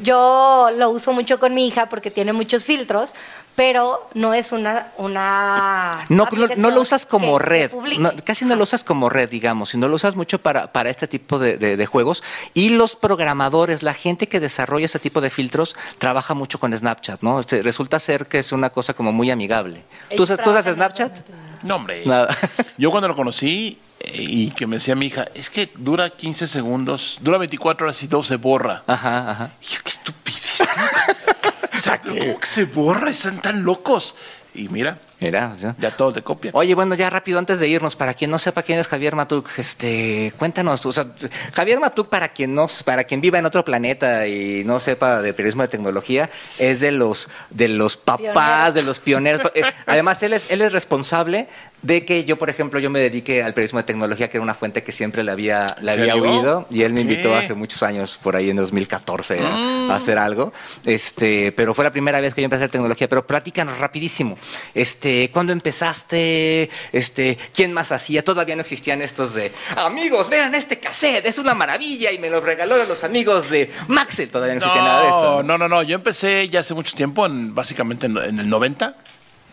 [0.00, 3.14] Yo lo uso mucho con mi hija porque tiene muchos filtros,
[3.54, 4.88] pero no es una...
[4.98, 8.82] una No, no, aplicación no lo usas como que- red, no, casi no lo usas
[8.84, 12.22] como red, digamos, sino lo usas mucho para, para este tipo de, de- de juegos.
[12.54, 17.22] Y los programadores, la gente que desarrolla este tipo de filtros, trabaja mucho con Snapchat,
[17.22, 17.40] ¿no?
[17.40, 19.82] Este, resulta ser que es una cosa como muy amigable.
[20.16, 21.20] ¿Tú, tú usas Snapchat?
[21.62, 22.02] No, hombre.
[22.06, 22.36] Nada.
[22.78, 26.48] Yo cuando lo conocí eh, y que me decía mi hija, es que dura 15
[26.48, 28.82] segundos, dura 24 horas y todo se borra.
[28.86, 29.50] Ajá, ajá.
[29.60, 30.62] Y yo, qué estupidez.
[31.82, 33.10] o sea, ¿cómo que se borra?
[33.10, 34.14] Están tan locos.
[34.54, 35.66] Y mira, Mira, ¿sí?
[35.78, 36.54] ya todos te copian.
[36.54, 39.48] Oye, bueno, ya rápido, antes de irnos, para quien no sepa quién es Javier Matuk,
[39.56, 41.06] este, cuéntanos, o sea,
[41.54, 45.32] Javier Matuk, para quien no, para quien viva en otro planeta y no sepa de
[45.32, 46.28] periodismo de tecnología,
[46.58, 48.74] es de los, de los papás, Pioneros.
[48.74, 49.42] de los pioneros.
[49.54, 51.48] Eh, Además, él es, él es responsable
[51.82, 54.54] de que yo, por ejemplo, yo me dedique al periodismo de tecnología, que era una
[54.54, 57.82] fuente que siempre le había, le ¿En había oído, y él me invitó hace muchos
[57.82, 59.90] años, por ahí en 2014, a- Mm.
[59.90, 60.52] a hacer algo.
[60.84, 63.08] Este, pero fue la primera vez que yo empecé a hacer tecnología.
[63.08, 64.38] Pero platícanos rapidísimo.
[64.74, 66.70] Este, ¿cuándo empezaste?
[66.92, 68.22] Este, ¿quién más hacía?
[68.24, 72.40] Todavía no existían estos de amigos, vean este cassette, es una maravilla y me lo
[72.40, 74.28] regaló a los amigos de Maxel.
[74.30, 75.42] Todavía no existía nada de eso.
[75.42, 75.82] no, no, no.
[75.82, 78.96] Yo empecé ya hace mucho tiempo, en, básicamente en, en el 90,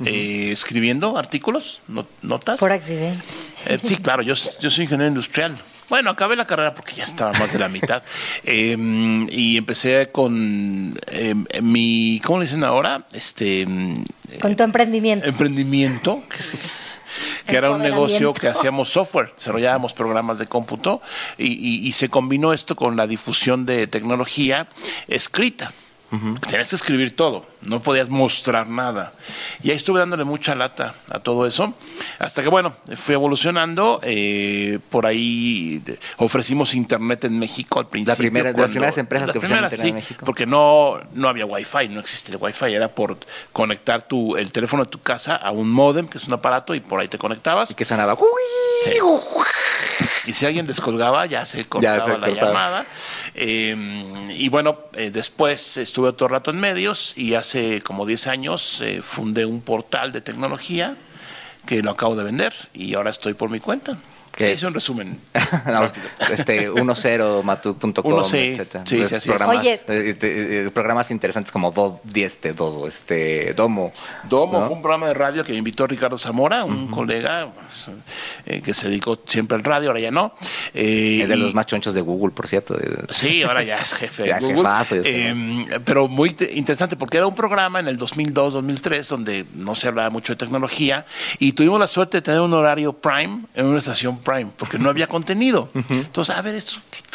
[0.06, 2.60] eh, escribiendo artículos, no- notas.
[2.60, 3.24] Por accidente.
[3.66, 5.58] Eh, sí, claro, yo, yo soy ingeniero industrial.
[5.90, 8.04] Bueno, acabé la carrera porque ya estaba más de la mitad.
[8.44, 8.78] Eh,
[9.30, 13.06] y empecé con eh, mi, ¿cómo le dicen ahora?
[13.12, 14.06] Este mm,
[14.40, 15.26] Con tu emprendimiento.
[15.28, 16.24] emprendimiento,
[17.46, 21.02] que, era un negocio que hacíamos software, desarrollábamos programas de cómputo
[21.38, 24.68] y, y- y se combinó esto con la difusión de tecnología
[25.08, 25.74] escrita.
[26.50, 29.14] Tenías que escribir todo, no podías mostrar nada.
[29.62, 31.74] Y ahí estuve dándole mucha lata a todo eso,
[32.18, 34.00] hasta que, bueno, fui evolucionando.
[34.02, 35.82] eh, por ahí
[36.18, 38.18] ofrecimos internet en México al principio.
[38.18, 40.26] primera- de las primeras empresas las que primeras, internet en sí, México.
[40.26, 43.18] Porque no, no había wifi, no existía el wifi, era por
[43.54, 46.80] conectar tu, el teléfono de tu casa a un modem, que es un aparato, y
[46.80, 47.70] por ahí te conectabas.
[47.72, 48.18] Y que sonaba.
[48.86, 48.98] Sí.
[50.26, 52.36] Y si alguien descolgaba, ya se cortaba se la cortaba.
[52.52, 52.86] llamada.
[53.36, 58.82] Eh, y bueno, eh, después estuve otro rato en medios y hace como 10 años
[58.82, 60.96] eh, fundé un portal de tecnología
[61.66, 63.98] que lo acabo de vender y ahora estoy por mi cuenta.
[64.40, 64.52] ¿Qué?
[64.54, 65.20] Es un resumen.
[65.66, 65.92] No,
[66.32, 68.38] este 10matu.com, Uno, sí.
[68.38, 68.84] etcétera.
[68.88, 69.74] Sí, sí, programas, Oye.
[69.88, 73.92] eh, eh, programas interesantes como Do, este, Dodo, este, Domo.
[74.30, 74.68] Domo ¿no?
[74.68, 77.98] fue un programa de radio que me invitó Ricardo Zamora, un colega pues,
[78.46, 80.34] eh, que se dedicó siempre al radio, ahora ya no.
[80.74, 82.78] Eh, Es de y- los más chonchos de Google, por cierto.
[83.12, 84.58] Sí, ahora ya es jefe Ya de es Google.
[84.62, 89.08] jefazo, ya es Eh, pero muy te- interesante porque era un programa en el 2002-2003
[89.08, 91.06] donde no se hablaba mucho de tecnología
[91.40, 94.90] y tuvimos la suerte de tener un horario prime en una estación prime porque no
[94.90, 95.70] había contenido.
[95.90, 96.74] Entonces, a ver, esto,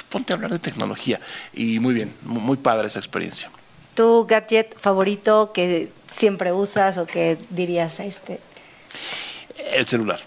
[0.08, 1.20] ponte a hablar de tecnología.
[1.52, 3.50] Y muy bien, mu- muy padre esa experiencia.
[3.94, 8.40] ¿Tu gadget favorito que siempre usas o que dirías a este?
[9.72, 10.20] El celular.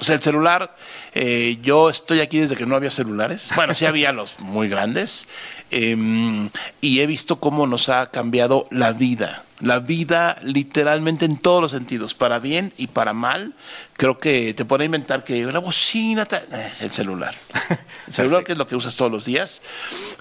[0.00, 0.74] O sea, el celular,
[1.14, 3.50] eh, yo estoy aquí desde que no había celulares.
[3.54, 5.28] Bueno, sí había los muy grandes.
[5.70, 6.48] em,
[6.80, 9.44] y he visto cómo nos ha cambiado la vida.
[9.60, 13.54] La vida literalmente en todos los sentidos, para bien y para mal.
[13.94, 17.34] Creo que te pone a inventar que la bocina eh, es el celular.
[18.06, 19.62] El celular que es lo que usas todos los días.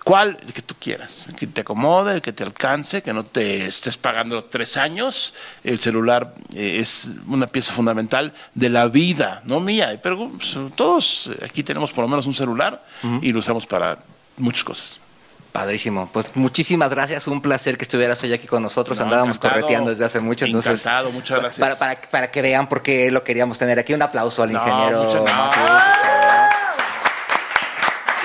[0.03, 0.37] ¿Cuál?
[0.45, 1.25] El que tú quieras.
[1.27, 5.33] El que te acomode, el que te alcance, que no te estés pagando tres años.
[5.63, 9.99] El celular eh, es una pieza fundamental de la vida, no mía.
[10.03, 12.83] Pero pues, todos eh, aquí tenemos por lo menos un celular
[13.21, 13.97] y lo usamos para
[14.37, 14.99] muchas cosas.
[15.51, 16.09] Padrísimo.
[16.13, 17.27] Pues muchísimas gracias.
[17.27, 18.97] Un placer que estuvieras hoy aquí con nosotros.
[18.99, 19.61] No, Andábamos encantado.
[19.61, 20.45] correteando desde hace mucho.
[20.45, 21.59] Entonces, Encantado, muchas gracias.
[21.59, 23.93] Para, para, para que vean por qué lo queríamos tener aquí.
[23.93, 25.03] Un aplauso al No, ingeniero.
[25.03, 25.51] muchas- no.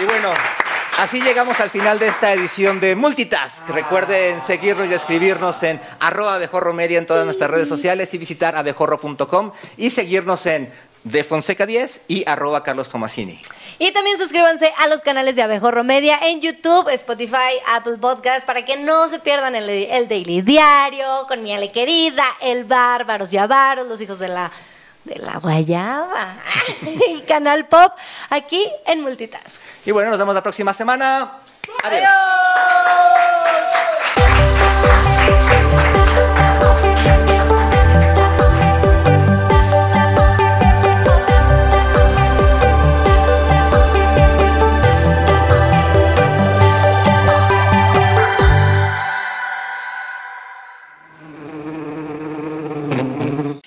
[0.03, 0.31] Y bueno,
[0.99, 3.69] así llegamos al final de esta edición de Multitask.
[3.71, 8.57] Recuerden seguirnos y escribirnos en arroba abejorro media en todas nuestras redes sociales y visitar
[8.57, 10.71] abejorro.com y seguirnos en
[11.05, 13.41] de Fonseca 10 y arroba Carlos Tomasini.
[13.79, 18.65] Y también suscríbanse a los canales de Abejorro Media en YouTube, Spotify, Apple Podcasts, para
[18.65, 23.39] que no se pierdan el, el Daily Diario, con mi Ale querida, El Bárbaros y
[23.39, 24.51] Avaros, los hijos de la,
[25.05, 26.37] de la guayaba,
[27.09, 27.93] y Canal Pop,
[28.31, 29.61] aquí en Multitask.
[29.85, 31.41] Y bueno, nos vemos la próxima semana.
[31.83, 32.11] Adiós.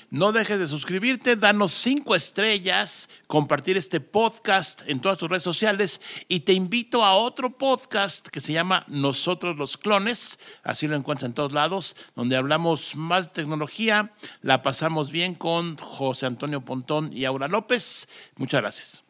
[0.09, 5.99] No dejes de suscribirte, danos cinco estrellas, compartir este podcast en todas tus redes sociales
[6.29, 11.27] y te invito a otro podcast que se llama Nosotros los Clones, así lo encuentras
[11.27, 17.11] en todos lados, donde hablamos más de tecnología, la pasamos bien con José Antonio Pontón
[17.11, 18.07] y Aura López.
[18.37, 19.06] Muchas gracias.